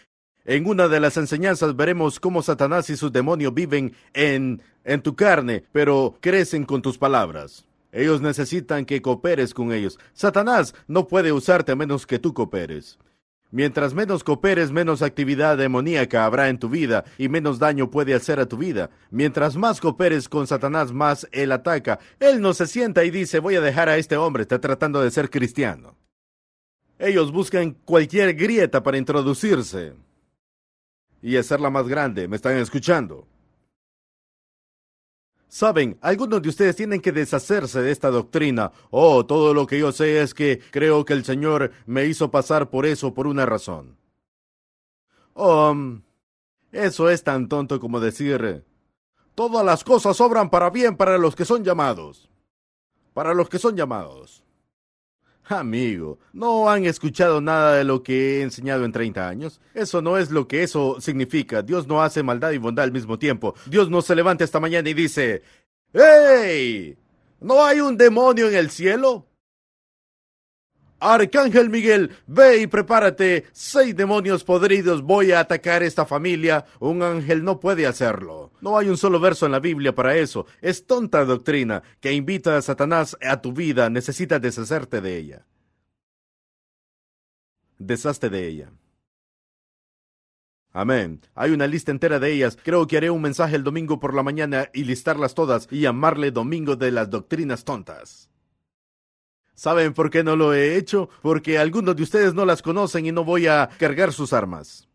[0.44, 5.16] en una de las enseñanzas veremos cómo Satanás y sus demonios viven en, en tu
[5.16, 7.66] carne, pero crecen con tus palabras.
[7.92, 9.98] Ellos necesitan que cooperes con ellos.
[10.12, 12.98] Satanás no puede usarte a menos que tú cooperes.
[13.52, 18.40] Mientras menos cooperes, menos actividad demoníaca habrá en tu vida y menos daño puede hacer
[18.40, 18.90] a tu vida.
[19.10, 22.00] Mientras más cooperes con Satanás, más él ataca.
[22.18, 25.12] Él no se sienta y dice, voy a dejar a este hombre, está tratando de
[25.12, 25.96] ser cristiano.
[26.98, 29.94] Ellos buscan cualquier grieta para introducirse
[31.24, 32.28] y hacerla más grande.
[32.28, 33.26] ¿Me están escuchando?
[35.48, 38.72] Saben, algunos de ustedes tienen que deshacerse de esta doctrina.
[38.90, 42.68] Oh, todo lo que yo sé es que creo que el Señor me hizo pasar
[42.68, 43.96] por eso por una razón.
[45.32, 45.74] Oh,
[46.72, 48.62] eso es tan tonto como decir,
[49.34, 52.28] todas las cosas obran para bien para los que son llamados.
[53.14, 54.43] Para los que son llamados.
[55.46, 59.60] Amigo, ¿no han escuchado nada de lo que he enseñado en 30 años?
[59.74, 61.62] Eso no es lo que eso significa.
[61.62, 63.54] Dios no hace maldad y bondad al mismo tiempo.
[63.66, 65.42] Dios no se levanta esta mañana y dice,
[65.92, 66.96] ¡Hey!
[67.40, 69.26] ¿No hay un demonio en el cielo?
[71.12, 73.44] Arcángel Miguel, ve y prepárate.
[73.52, 76.64] Seis demonios podridos voy a atacar esta familia.
[76.80, 78.52] Un ángel no puede hacerlo.
[78.62, 80.46] No hay un solo verso en la Biblia para eso.
[80.62, 83.90] Es tonta doctrina que invita a Satanás a tu vida.
[83.90, 85.46] Necesitas deshacerte de ella.
[87.78, 88.72] Deshazte de ella.
[90.72, 91.20] Amén.
[91.34, 92.58] Hay una lista entera de ellas.
[92.60, 96.30] Creo que haré un mensaje el domingo por la mañana y listarlas todas y llamarle
[96.30, 98.28] Domingo de las Doctrinas Tontas.
[99.54, 101.08] ¿Saben por qué no lo he hecho?
[101.22, 104.88] Porque algunos de ustedes no las conocen y no voy a cargar sus armas.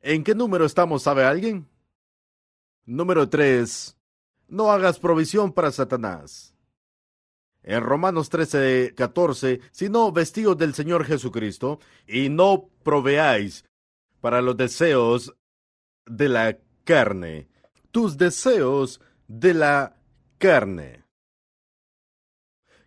[0.00, 1.66] ¿En qué número estamos, sabe alguien?
[2.84, 3.96] Número 3.
[4.48, 6.54] No hagas provisión para Satanás.
[7.62, 13.64] En Romanos 13, 14, sino vestidos del Señor Jesucristo, y no proveáis
[14.20, 15.34] para los deseos
[16.06, 17.48] de la carne,
[17.90, 19.97] tus deseos de la
[20.38, 21.04] carne.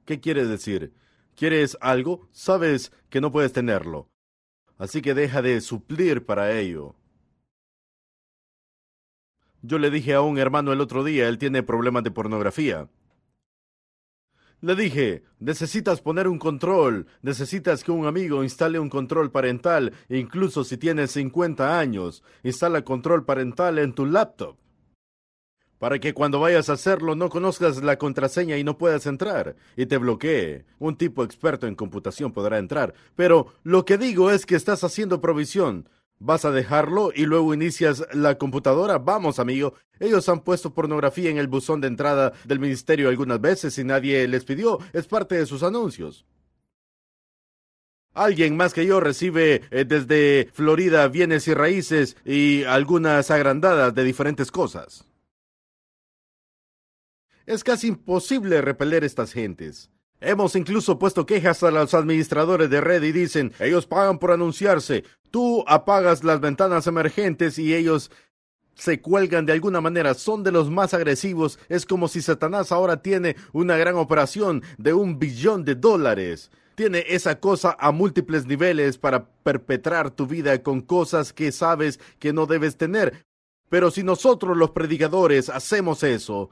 [0.06, 0.94] ¿Qué quiere decir?
[1.36, 2.28] ¿Quieres algo?
[2.32, 4.10] Sabes que no puedes tenerlo.
[4.78, 6.96] Así que deja de suplir para ello.
[9.62, 12.90] Yo le dije a un hermano el otro día, él tiene problemas de pornografía.
[14.62, 20.64] Le dije, necesitas poner un control, necesitas que un amigo instale un control parental, incluso
[20.64, 24.61] si tienes 50 años, instala control parental en tu laptop
[25.82, 29.88] para que cuando vayas a hacerlo no conozcas la contraseña y no puedas entrar y
[29.88, 30.63] te bloquee.
[30.78, 35.22] Un tipo experto en computación podrá entrar, pero lo que digo es que estás haciendo
[35.22, 35.89] provisión.
[36.20, 39.00] ¿Vas a dejarlo y luego inicias la computadora?
[39.00, 39.74] Vamos, amigo.
[40.00, 44.28] Ellos han puesto pornografía en el buzón de entrada del ministerio algunas veces y nadie
[44.28, 44.78] les pidió.
[44.94, 46.28] Es parte de sus anuncios.
[48.13, 54.04] Alguien más que yo recibe eh, desde Florida bienes y raíces y algunas agrandadas de
[54.04, 55.08] diferentes cosas.
[57.45, 59.89] Es casi imposible repeler estas gentes.
[60.19, 65.04] Hemos incluso puesto quejas a los administradores de red y dicen, ellos pagan por anunciarse,
[65.32, 68.12] tú apagas las ventanas emergentes y ellos
[68.75, 73.01] se cuelgan de alguna manera, son de los más agresivos, es como si Satanás ahora
[73.01, 76.51] tiene una gran operación de un billón de dólares.
[76.75, 82.32] Tiene esa cosa a múltiples niveles para perpetrar tu vida con cosas que sabes que
[82.32, 83.25] no debes tener.
[83.69, 86.49] Pero si nosotros los predicadores hacemos eso,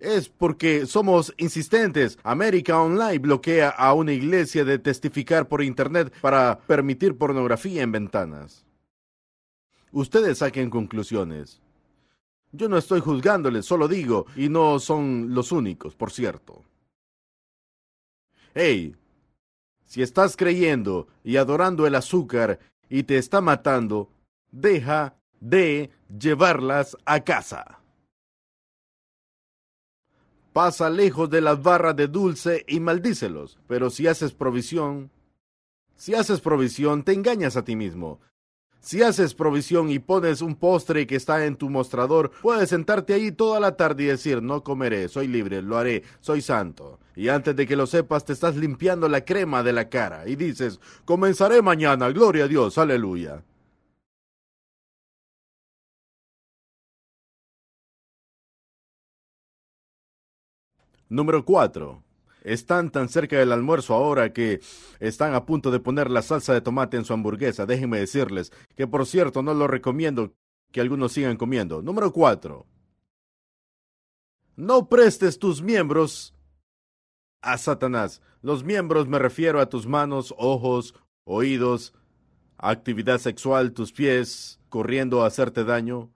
[0.00, 2.18] es porque somos insistentes.
[2.22, 8.64] América Online bloquea a una iglesia de testificar por Internet para permitir pornografía en ventanas.
[9.92, 11.60] Ustedes saquen conclusiones.
[12.52, 16.64] Yo no estoy juzgándoles, solo digo, y no son los únicos, por cierto.
[18.54, 18.96] Hey,
[19.84, 22.58] si estás creyendo y adorando el azúcar
[22.88, 24.10] y te está matando,
[24.50, 27.79] deja de llevarlas a casa.
[30.52, 33.58] Pasa lejos de las barras de dulce y maldícelos.
[33.68, 35.10] Pero si haces provisión,
[35.96, 38.20] si haces provisión, te engañas a ti mismo.
[38.80, 43.30] Si haces provisión y pones un postre que está en tu mostrador, puedes sentarte ahí
[43.30, 46.98] toda la tarde y decir, no comeré, soy libre, lo haré, soy santo.
[47.14, 50.34] Y antes de que lo sepas, te estás limpiando la crema de la cara y
[50.34, 53.44] dices, comenzaré mañana, gloria a Dios, aleluya.
[61.10, 62.04] Número 4.
[62.44, 64.60] Están tan cerca del almuerzo ahora que
[65.00, 67.66] están a punto de poner la salsa de tomate en su hamburguesa.
[67.66, 70.32] Déjenme decirles que, por cierto, no lo recomiendo
[70.70, 71.82] que algunos sigan comiendo.
[71.82, 72.64] Número 4.
[74.54, 76.32] No prestes tus miembros
[77.42, 78.22] a Satanás.
[78.40, 80.94] Los miembros me refiero a tus manos, ojos,
[81.24, 81.92] oídos,
[82.56, 86.12] actividad sexual, tus pies, corriendo a hacerte daño.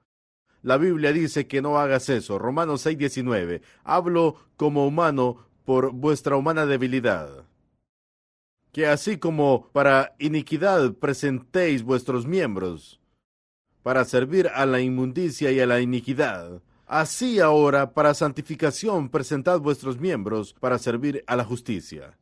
[0.64, 2.38] La Biblia dice que no hagas eso.
[2.38, 3.60] Romanos 6:19.
[3.84, 7.44] Hablo como humano por vuestra humana debilidad.
[8.72, 12.98] Que así como para iniquidad presentéis vuestros miembros,
[13.82, 20.00] para servir a la inmundicia y a la iniquidad, así ahora para santificación presentad vuestros
[20.00, 22.16] miembros para servir a la justicia.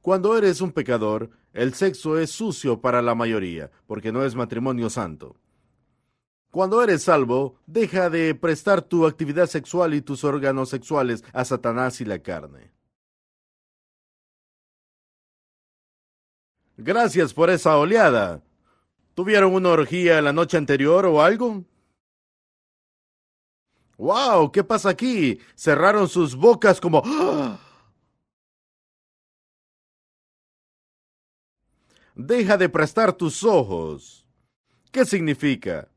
[0.00, 4.88] Cuando eres un pecador, el sexo es sucio para la mayoría, porque no es matrimonio
[4.88, 5.36] santo.
[6.50, 12.00] Cuando eres salvo, deja de prestar tu actividad sexual y tus órganos sexuales a Satanás
[12.00, 12.72] y la carne.
[16.76, 18.42] Gracias por esa oleada.
[19.14, 21.64] ¿Tuvieron una orgía la noche anterior o algo?
[23.98, 24.50] ¡Wow!
[24.50, 25.38] ¿Qué pasa aquí?
[25.54, 27.02] Cerraron sus bocas como...
[27.04, 27.58] ¡Ah!
[32.14, 34.26] Deja de prestar tus ojos.
[34.90, 35.88] ¿Qué significa?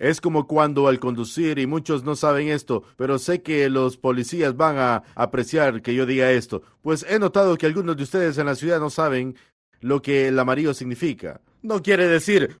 [0.00, 4.56] Es como cuando al conducir, y muchos no saben esto, pero sé que los policías
[4.56, 8.46] van a apreciar que yo diga esto, pues he notado que algunos de ustedes en
[8.46, 9.36] la ciudad no saben
[9.80, 11.42] lo que el amarillo significa.
[11.60, 12.58] No quiere decir...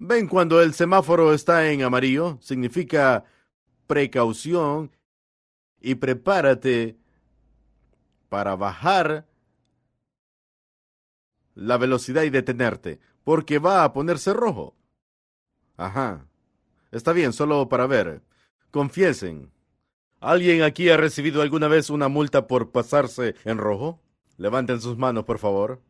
[0.00, 3.24] Ven cuando el semáforo está en amarillo, significa
[3.86, 4.90] precaución
[5.80, 6.96] y prepárate
[8.28, 9.29] para bajar
[11.60, 14.74] la velocidad y detenerte, porque va a ponerse rojo.
[15.76, 16.26] Ajá.
[16.90, 18.22] Está bien, solo para ver.
[18.70, 19.52] Confiesen.
[20.20, 24.00] ¿Alguien aquí ha recibido alguna vez una multa por pasarse en rojo?
[24.38, 25.82] Levanten sus manos, por favor.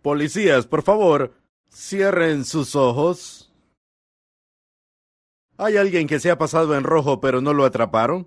[0.00, 1.34] Policías, por favor,
[1.70, 3.52] cierren sus ojos.
[5.58, 8.26] ¿Hay alguien que se ha pasado en rojo pero no lo atraparon?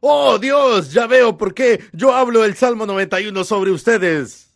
[0.00, 4.49] Oh, Dios, ya veo por qué yo hablo el Salmo 91 sobre ustedes.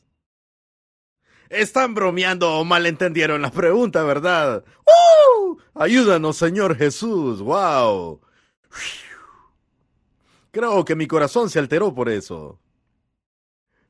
[1.48, 4.64] Están bromeando o malentendieron la pregunta, ¿verdad?
[4.84, 5.56] ¡Uh!
[5.74, 7.40] Ayúdanos, Señor Jesús.
[7.40, 8.20] ¡Wow!
[10.50, 12.60] Creo que mi corazón se alteró por eso.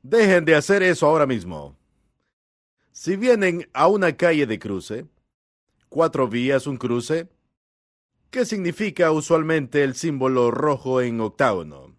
[0.01, 1.77] Dejen de hacer eso ahora mismo.
[2.91, 5.05] Si vienen a una calle de cruce,
[5.89, 7.27] cuatro vías, un cruce,
[8.29, 11.95] ¿qué significa usualmente el símbolo rojo en octágono?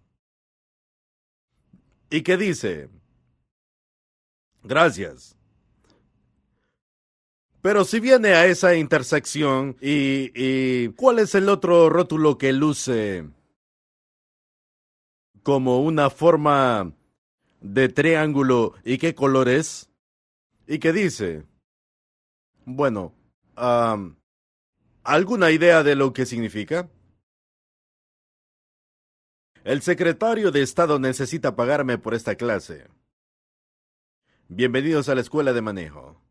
[2.11, 2.89] ¿Y qué dice?
[4.63, 5.36] Gracias.
[7.63, 13.29] Pero si viene a esa intersección y, ¿cuál es el otro rótulo que luce
[15.43, 16.93] como una forma
[17.61, 19.91] de triángulo y qué color es?
[20.69, 21.45] ¿Y qué dice?
[22.65, 23.13] Bueno,
[25.03, 26.89] ¿alguna idea de lo que significa?
[29.65, 32.87] El secretario de Estado necesita pagarme por esta clase.
[34.49, 36.26] Bienvenidos a la escuela de manejo.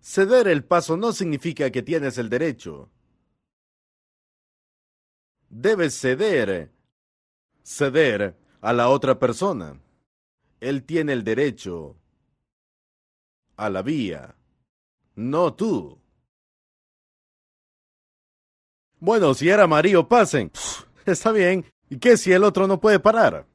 [0.00, 2.90] Ceder el paso no significa que tienes el derecho.
[5.50, 6.70] Debes ceder,
[7.62, 9.80] ceder a la otra persona.
[10.60, 11.96] Él tiene el derecho
[13.56, 14.36] a la vía,
[15.14, 15.98] no tú.
[19.00, 20.50] Bueno, si era amarillo, pasen.
[21.06, 21.64] Está bien.
[21.88, 23.46] ¿Y qué si el otro no puede parar?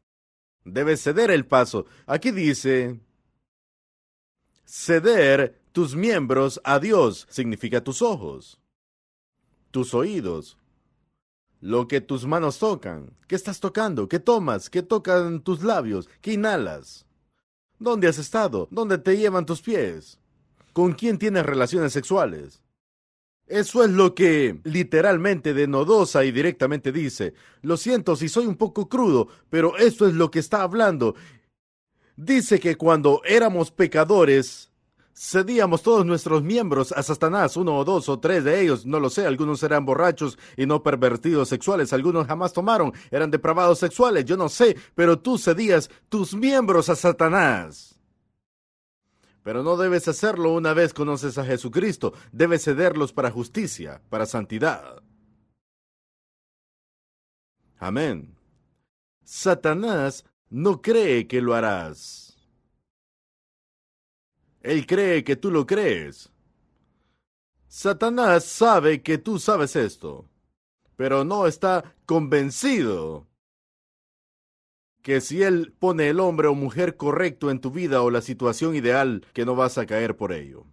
[0.63, 1.85] Debes ceder el paso.
[2.05, 2.99] Aquí dice,
[4.65, 8.59] ceder tus miembros a Dios significa tus ojos,
[9.71, 10.57] tus oídos,
[11.59, 13.17] lo que tus manos tocan.
[13.27, 14.07] ¿Qué estás tocando?
[14.07, 14.69] ¿Qué tomas?
[14.69, 16.07] ¿Qué tocan tus labios?
[16.21, 17.07] ¿Qué inhalas?
[17.79, 18.67] ¿Dónde has estado?
[18.69, 20.19] ¿Dónde te llevan tus pies?
[20.73, 22.61] ¿Con quién tienes relaciones sexuales?
[23.47, 27.33] Eso es lo que literalmente de nodosa y directamente dice.
[27.61, 31.15] Lo siento si soy un poco crudo, pero eso es lo que está hablando.
[32.15, 34.72] Dice que cuando éramos pecadores,
[35.15, 39.09] cedíamos todos nuestros miembros a Satanás, uno o dos o tres de ellos, no lo
[39.09, 44.37] sé, algunos eran borrachos y no pervertidos sexuales, algunos jamás tomaron, eran depravados sexuales, yo
[44.37, 47.99] no sé, pero tú cedías tus miembros a Satanás.
[49.43, 55.03] Pero no debes hacerlo una vez conoces a Jesucristo, debes cederlos para justicia, para santidad.
[57.77, 58.37] Amén.
[59.25, 62.22] Satanás no cree que lo harás.
[64.63, 66.31] Él cree que tú lo crees.
[67.67, 70.29] Satanás sabe que tú sabes esto,
[70.95, 73.27] pero no está convencido
[75.01, 78.73] que si él pone el hombre o mujer correcto en tu vida o la situación
[78.73, 80.65] ideal, que no vas a caer por ello.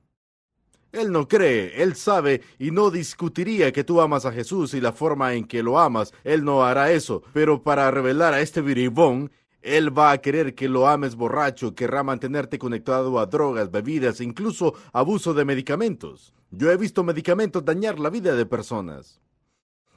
[0.92, 4.92] Él no cree, él sabe y no discutiría que tú amas a Jesús y la
[4.92, 9.30] forma en que lo amas, él no hará eso, pero para revelar a este viribón,
[9.62, 14.24] él va a querer que lo ames borracho, querrá mantenerte conectado a drogas, bebidas e
[14.24, 16.32] incluso abuso de medicamentos.
[16.50, 19.20] Yo he visto medicamentos dañar la vida de personas.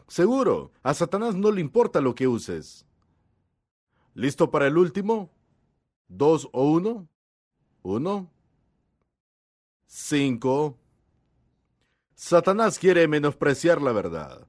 [0.08, 2.86] Seguro, a Satanás no le importa lo que uses.
[4.14, 5.32] ¿Listo para el último?
[6.08, 7.08] ¿Dos o uno?
[7.82, 8.30] ¿Uno?
[9.88, 10.78] Cinco.
[12.14, 14.48] Satanás quiere menospreciar la verdad.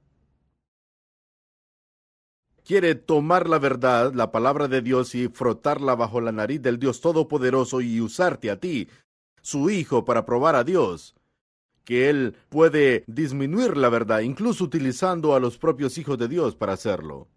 [2.65, 6.99] Quiere tomar la verdad, la palabra de Dios, y frotarla bajo la nariz del Dios
[6.99, 8.89] Todopoderoso y usarte a ti,
[9.41, 11.15] su Hijo, para probar a Dios
[11.85, 16.73] que Él puede disminuir la verdad, incluso utilizando a los propios hijos de Dios para
[16.73, 17.29] hacerlo.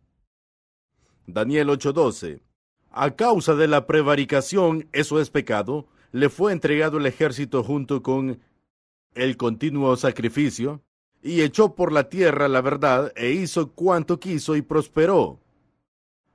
[1.26, 2.41] Daniel 8:12.
[2.91, 8.41] A causa de la prevaricación, eso es pecado, le fue entregado el ejército junto con
[9.14, 10.83] el continuo sacrificio,
[11.23, 15.41] y echó por la tierra la verdad, e hizo cuanto quiso y prosperó.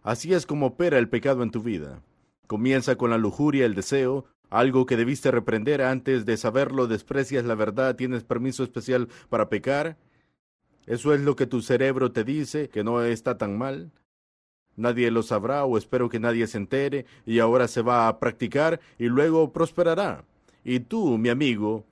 [0.01, 2.01] Así es como opera el pecado en tu vida.
[2.47, 7.55] Comienza con la lujuria, el deseo, algo que debiste reprender antes de saberlo, desprecias la
[7.55, 9.97] verdad, tienes permiso especial para pecar.
[10.85, 13.91] Eso es lo que tu cerebro te dice, que no está tan mal.
[14.75, 18.81] Nadie lo sabrá o espero que nadie se entere y ahora se va a practicar
[18.97, 20.25] y luego prosperará.
[20.63, 21.85] Y tú, mi amigo,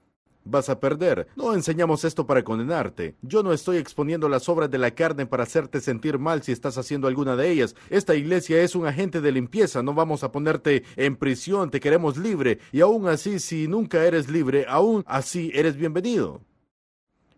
[0.43, 1.27] vas a perder.
[1.35, 3.15] No enseñamos esto para condenarte.
[3.21, 6.77] Yo no estoy exponiendo las obras de la carne para hacerte sentir mal si estás
[6.77, 7.75] haciendo alguna de ellas.
[7.89, 9.83] Esta iglesia es un agente de limpieza.
[9.83, 11.69] No vamos a ponerte en prisión.
[11.69, 12.59] Te queremos libre.
[12.71, 16.41] Y aún así, si nunca eres libre, aún así eres bienvenido.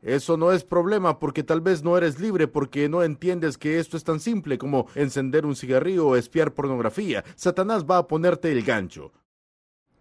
[0.04, 3.96] Eso no es problema porque tal vez no eres libre porque no entiendes que esto
[3.96, 7.24] es tan simple como encender un cigarrillo o espiar pornografía.
[7.36, 9.14] Satanás va a ponerte el gancho.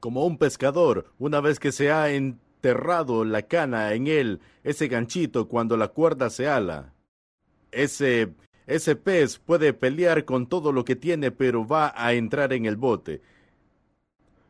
[0.00, 2.11] Como un pescador, una vez que se ha
[2.62, 6.94] enterrado la cana en él, ese ganchito cuando la cuerda se ala.
[7.72, 8.34] Ese
[8.68, 12.76] ese pez puede pelear con todo lo que tiene, pero va a entrar en el
[12.76, 13.20] bote.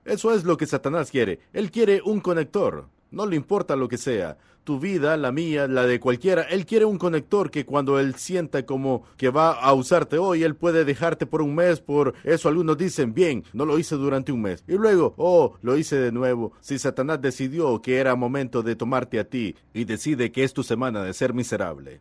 [0.04, 1.40] Eso es lo que Satanás quiere.
[1.54, 2.88] Él quiere un conector.
[3.10, 6.42] No le importa lo que sea, tu vida, la mía, la de cualquiera.
[6.42, 10.54] Él quiere un conector que cuando él sienta como que va a usarte hoy, él
[10.54, 11.80] puede dejarte por un mes.
[11.80, 14.64] Por eso algunos dicen, bien, no lo hice durante un mes.
[14.68, 16.52] Y luego, oh, lo hice de nuevo.
[16.60, 20.62] Si Satanás decidió que era momento de tomarte a ti y decide que es tu
[20.62, 22.00] semana de ser miserable.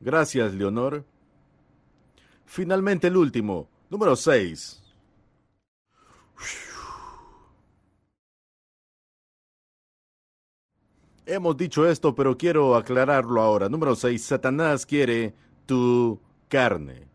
[0.00, 1.04] Gracias, Leonor.
[2.46, 4.82] Finalmente el último, número 6.
[11.26, 13.68] Hemos dicho esto, pero quiero aclararlo ahora.
[13.70, 14.22] Número 6.
[14.22, 17.08] Satanás quiere tu carne.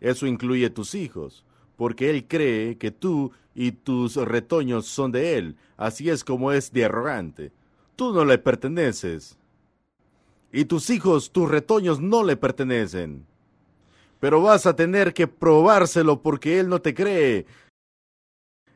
[0.00, 1.44] Eso incluye tus hijos,
[1.76, 5.56] porque él cree que tú y tus retoños son de él.
[5.76, 7.52] Así es como es de arrogante.
[7.94, 9.38] Tú no le perteneces.
[10.52, 13.26] Y tus hijos, tus retoños no le pertenecen.
[14.18, 17.46] Pero vas a tener que probárselo porque él no te cree.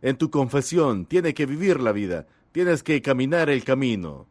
[0.01, 2.27] En tu confesión tiene que vivir la vida.
[2.53, 4.27] Tienes que caminar el camino.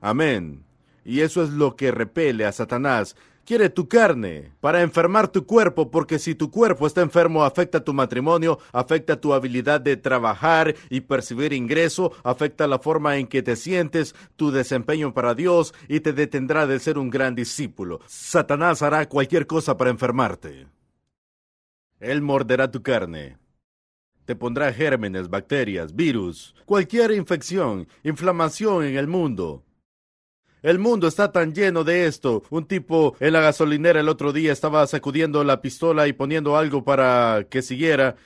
[0.00, 0.64] Amén.
[1.04, 3.16] Y eso es lo que repele a Satanás.
[3.44, 7.92] Quiere tu carne para enfermar tu cuerpo, porque si tu cuerpo está enfermo afecta tu
[7.92, 13.54] matrimonio, afecta tu habilidad de trabajar y percibir ingreso, afecta la forma en que te
[13.54, 18.00] sientes, tu desempeño para Dios y te detendrá de ser un gran discípulo.
[18.06, 20.66] Satanás hará cualquier cosa para enfermarte.
[22.00, 23.36] Él morderá tu carne,
[24.24, 29.64] te pondrá gérmenes, bacterias, virus, cualquier infección, inflamación en el mundo.
[30.62, 32.42] El mundo está tan lleno de esto.
[32.48, 36.84] Un tipo en la gasolinera el otro día estaba sacudiendo la pistola y poniendo algo
[36.84, 38.16] para que siguiera.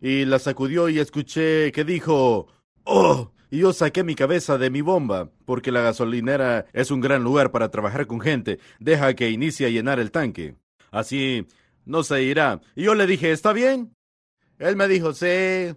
[0.00, 2.48] Y la sacudió y escuché que dijo,
[2.82, 3.30] ¡Oh!
[3.50, 7.52] Y yo saqué mi cabeza de mi bomba, porque la gasolinera es un gran lugar
[7.52, 8.58] para trabajar con gente.
[8.80, 10.56] Deja que inicie a llenar el tanque.
[10.90, 11.46] Así
[11.84, 12.60] no se irá.
[12.74, 13.95] Y yo le dije, ¿está bien?
[14.58, 15.74] Él me dijo, sí,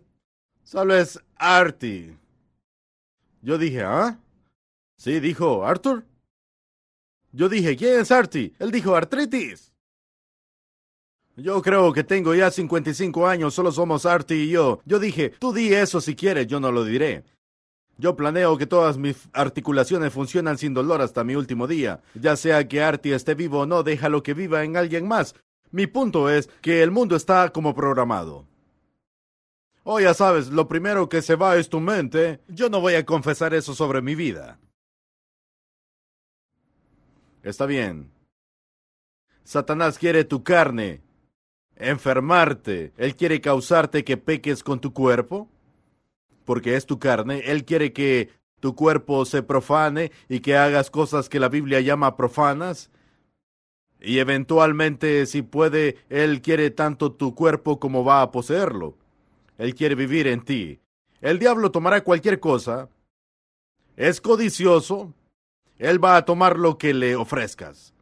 [0.63, 2.17] solo es Artie.
[3.41, 4.19] Yo dije, ¿ah?
[4.97, 6.05] Sí, dijo, Arthur.
[7.31, 8.53] Yo dije, ¿quién es Artie?
[8.59, 9.71] Él dijo, artritis.
[11.35, 14.81] Yo creo que tengo ya 55 años, solo somos Artie y yo.
[14.85, 17.23] Yo dije, tú di eso si quieres, yo no lo diré.
[17.97, 22.01] Yo planeo que todas mis articulaciones funcionan sin dolor hasta mi último día.
[22.13, 25.35] Ya sea que Artie esté vivo o no, déjalo que viva en alguien más.
[25.71, 28.48] Mi punto es que el mundo está como programado.
[29.83, 32.41] Oh, ya sabes, lo primero que se va es tu mente.
[32.47, 34.59] Yo no voy a confesar eso sobre mi vida.
[37.43, 38.11] Está bien.
[39.43, 41.01] Satanás quiere tu carne,
[41.75, 42.93] enfermarte.
[42.97, 45.49] Él quiere causarte que peques con tu cuerpo,
[46.45, 47.39] porque es tu carne.
[47.45, 52.17] Él quiere que tu cuerpo se profane y que hagas cosas que la Biblia llama
[52.17, 52.91] profanas.
[54.01, 58.97] Y eventualmente, si puede, Él quiere tanto tu cuerpo como va a poseerlo.
[59.59, 60.79] Él quiere vivir en ti.
[61.21, 62.89] El diablo tomará cualquier cosa.
[63.95, 65.13] Es codicioso,
[65.79, 67.93] él va a tomar lo que le ofrezcas.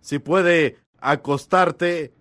[0.00, 2.14] Si puede acostarte,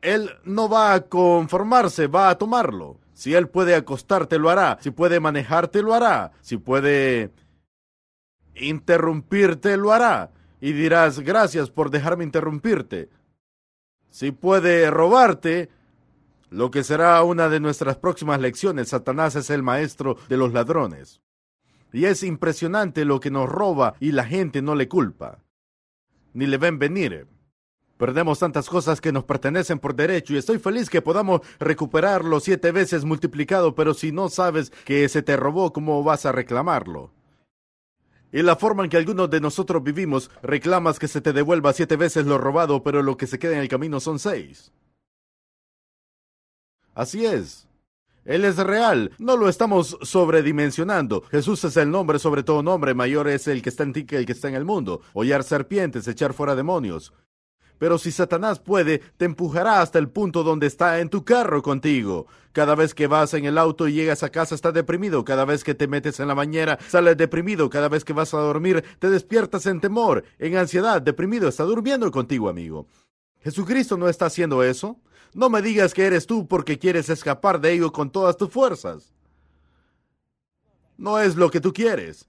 [0.00, 3.00] Él no va a conformarse, va a tomarlo.
[3.12, 4.78] Si Él puede acostarte, lo hará.
[4.80, 6.30] Si puede manejarte, lo hará.
[6.40, 7.32] Si puede
[8.54, 10.30] interrumpirte, lo hará.
[10.60, 13.10] Y dirás, gracias por dejarme interrumpirte.
[14.10, 15.70] Si puede robarte,
[16.52, 21.22] lo que será una de nuestras próximas lecciones, Satanás es el maestro de los ladrones.
[21.92, 25.38] Y es impresionante lo que nos roba y la gente no le culpa,
[26.34, 27.26] ni le ven venir.
[27.96, 32.70] Perdemos tantas cosas que nos pertenecen por derecho y estoy feliz que podamos recuperarlo siete
[32.70, 37.12] veces multiplicado, pero si no sabes que se te robó, ¿cómo vas a reclamarlo?
[38.30, 41.96] Y la forma en que algunos de nosotros vivimos, reclamas que se te devuelva siete
[41.96, 44.72] veces lo robado, pero lo que se queda en el camino son seis.
[46.94, 47.66] Así es.
[48.24, 51.22] Él es real, no lo estamos sobredimensionando.
[51.30, 54.16] Jesús es el nombre sobre todo nombre, mayor es el que está en ti que
[54.16, 55.00] el que está en el mundo.
[55.12, 57.12] Hollar serpientes, echar fuera demonios.
[57.82, 62.28] Pero si Satanás puede, te empujará hasta el punto donde está en tu carro contigo.
[62.52, 65.24] Cada vez que vas en el auto y llegas a casa está deprimido.
[65.24, 67.68] Cada vez que te metes en la bañera sales deprimido.
[67.68, 71.48] Cada vez que vas a dormir te despiertas en temor, en ansiedad, deprimido.
[71.48, 72.86] Está durmiendo contigo, amigo.
[73.40, 75.00] Jesucristo no está haciendo eso.
[75.34, 79.12] No me digas que eres tú porque quieres escapar de ello con todas tus fuerzas.
[80.98, 82.28] No es lo que tú quieres.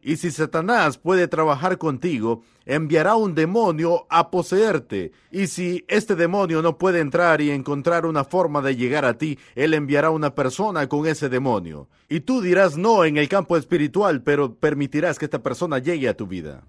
[0.00, 5.12] Y si Satanás puede trabajar contigo, enviará un demonio a poseerte.
[5.30, 9.38] Y si este demonio no puede entrar y encontrar una forma de llegar a ti,
[9.54, 11.88] él enviará una persona con ese demonio.
[12.08, 16.16] Y tú dirás no en el campo espiritual, pero permitirás que esta persona llegue a
[16.16, 16.64] tu vida.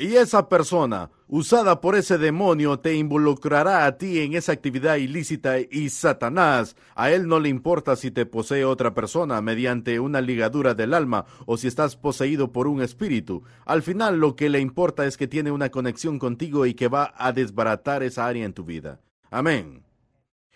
[0.00, 5.60] Y esa persona, usada por ese demonio, te involucrará a ti en esa actividad ilícita
[5.60, 10.72] y Satanás, a él no le importa si te posee otra persona mediante una ligadura
[10.72, 13.42] del alma o si estás poseído por un espíritu.
[13.66, 17.12] Al final lo que le importa es que tiene una conexión contigo y que va
[17.18, 19.00] a desbaratar esa área en tu vida.
[19.30, 19.84] Amén.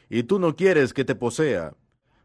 [0.08, 1.74] Y tú no quieres que te posea,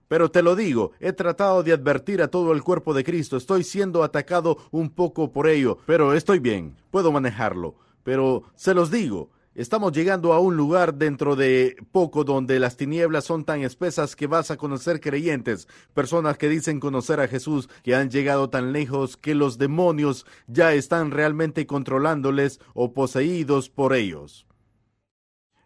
[0.10, 3.64] pero te lo digo, he tratado de advertir a todo el cuerpo de Cristo, estoy
[3.64, 7.76] siendo atacado un poco por ello, pero estoy bien, puedo manejarlo.
[8.04, 13.26] Pero se los digo, estamos llegando a un lugar dentro de poco donde las tinieblas
[13.26, 17.94] son tan espesas que vas a conocer creyentes, personas que dicen conocer a Jesús, que
[17.94, 24.49] han llegado tan lejos que los demonios ya están realmente controlándoles o poseídos por ellos.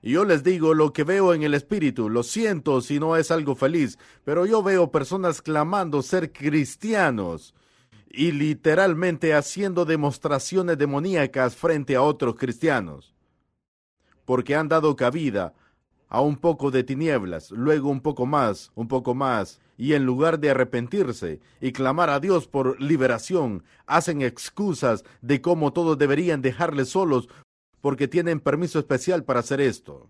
[0.05, 3.31] Y yo les digo lo que veo en el espíritu, lo siento si no es
[3.31, 7.55] algo feliz, pero yo veo personas clamando ser cristianos
[8.09, 13.15] y literalmente haciendo demostraciones demoníacas frente a otros cristianos,
[14.25, 15.53] porque han dado cabida
[16.09, 20.37] a un poco de tinieblas, luego un poco más, un poco más, y en lugar
[20.37, 26.89] de arrepentirse y clamar a Dios por liberación, hacen excusas de cómo todos deberían dejarles
[26.89, 27.29] solos
[27.83, 30.09] porque tienen permiso especial para hacer esto.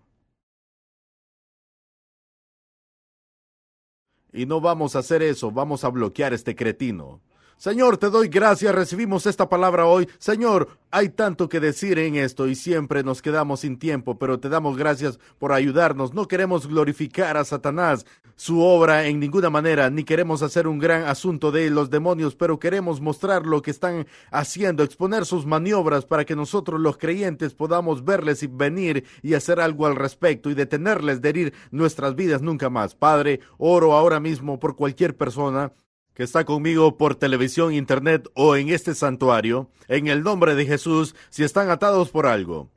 [4.32, 7.20] Y no vamos a hacer eso, vamos a bloquear este cretino.
[7.56, 10.08] Señor, te doy gracias, recibimos esta palabra hoy.
[10.18, 14.48] Señor, hay tanto que decir en esto y siempre nos quedamos sin tiempo, pero te
[14.48, 16.12] damos gracias por ayudarnos.
[16.14, 18.04] No queremos glorificar a Satanás,
[18.36, 22.58] su obra en ninguna manera, ni queremos hacer un gran asunto de los demonios, pero
[22.58, 28.04] queremos mostrar lo que están haciendo, exponer sus maniobras para que nosotros los creyentes podamos
[28.04, 32.70] verles y venir y hacer algo al respecto y detenerles de herir nuestras vidas nunca
[32.70, 32.94] más.
[32.94, 35.72] Padre, oro ahora mismo por cualquier persona
[36.14, 41.14] que está conmigo por televisión, internet o en este santuario, en el nombre de Jesús,
[41.30, 42.70] si están atados por algo,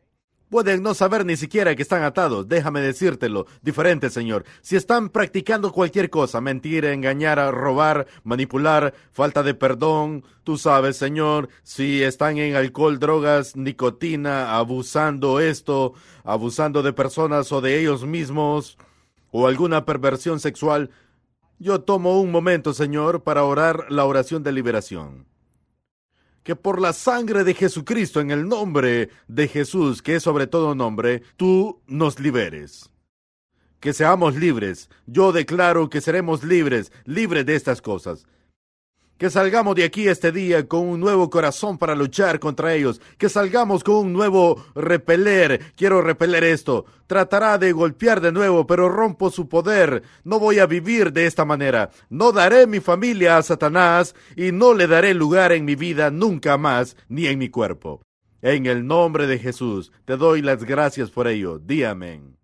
[0.49, 3.47] Pueden no saber ni siquiera que están atados, déjame decírtelo.
[3.61, 4.45] Diferente, Señor.
[4.61, 11.49] Si están practicando cualquier cosa, mentir, engañar, robar, manipular, falta de perdón, tú sabes, Señor,
[11.63, 18.77] si están en alcohol, drogas, nicotina, abusando esto, abusando de personas o de ellos mismos,
[19.31, 20.91] o alguna perversión sexual,
[21.59, 25.25] yo tomo un momento, Señor, para orar la oración de liberación
[26.47, 30.75] que por la sangre de Jesucristo, en el nombre de Jesús, que es sobre todo
[30.75, 32.89] nombre, tú nos liberes.
[33.81, 34.89] Que seamos libres.
[35.07, 38.25] Yo declaro que seremos libres, libres de estas cosas.
[39.17, 43.01] Que salgamos de aquí este día con un nuevo corazón para luchar contra ellos.
[43.17, 45.73] Que salgamos con un nuevo repeler.
[45.75, 46.85] Quiero repeler esto.
[47.07, 50.03] Tratará de golpear de nuevo, pero rompo su poder.
[50.23, 51.89] No voy a vivir de esta manera.
[52.09, 56.57] No daré mi familia a Satanás y no le daré lugar en mi vida nunca
[56.57, 58.01] más, ni en mi cuerpo.
[58.43, 61.57] En el nombre de Jesús, te doy las gracias por ello.
[61.57, 62.36] Di amén.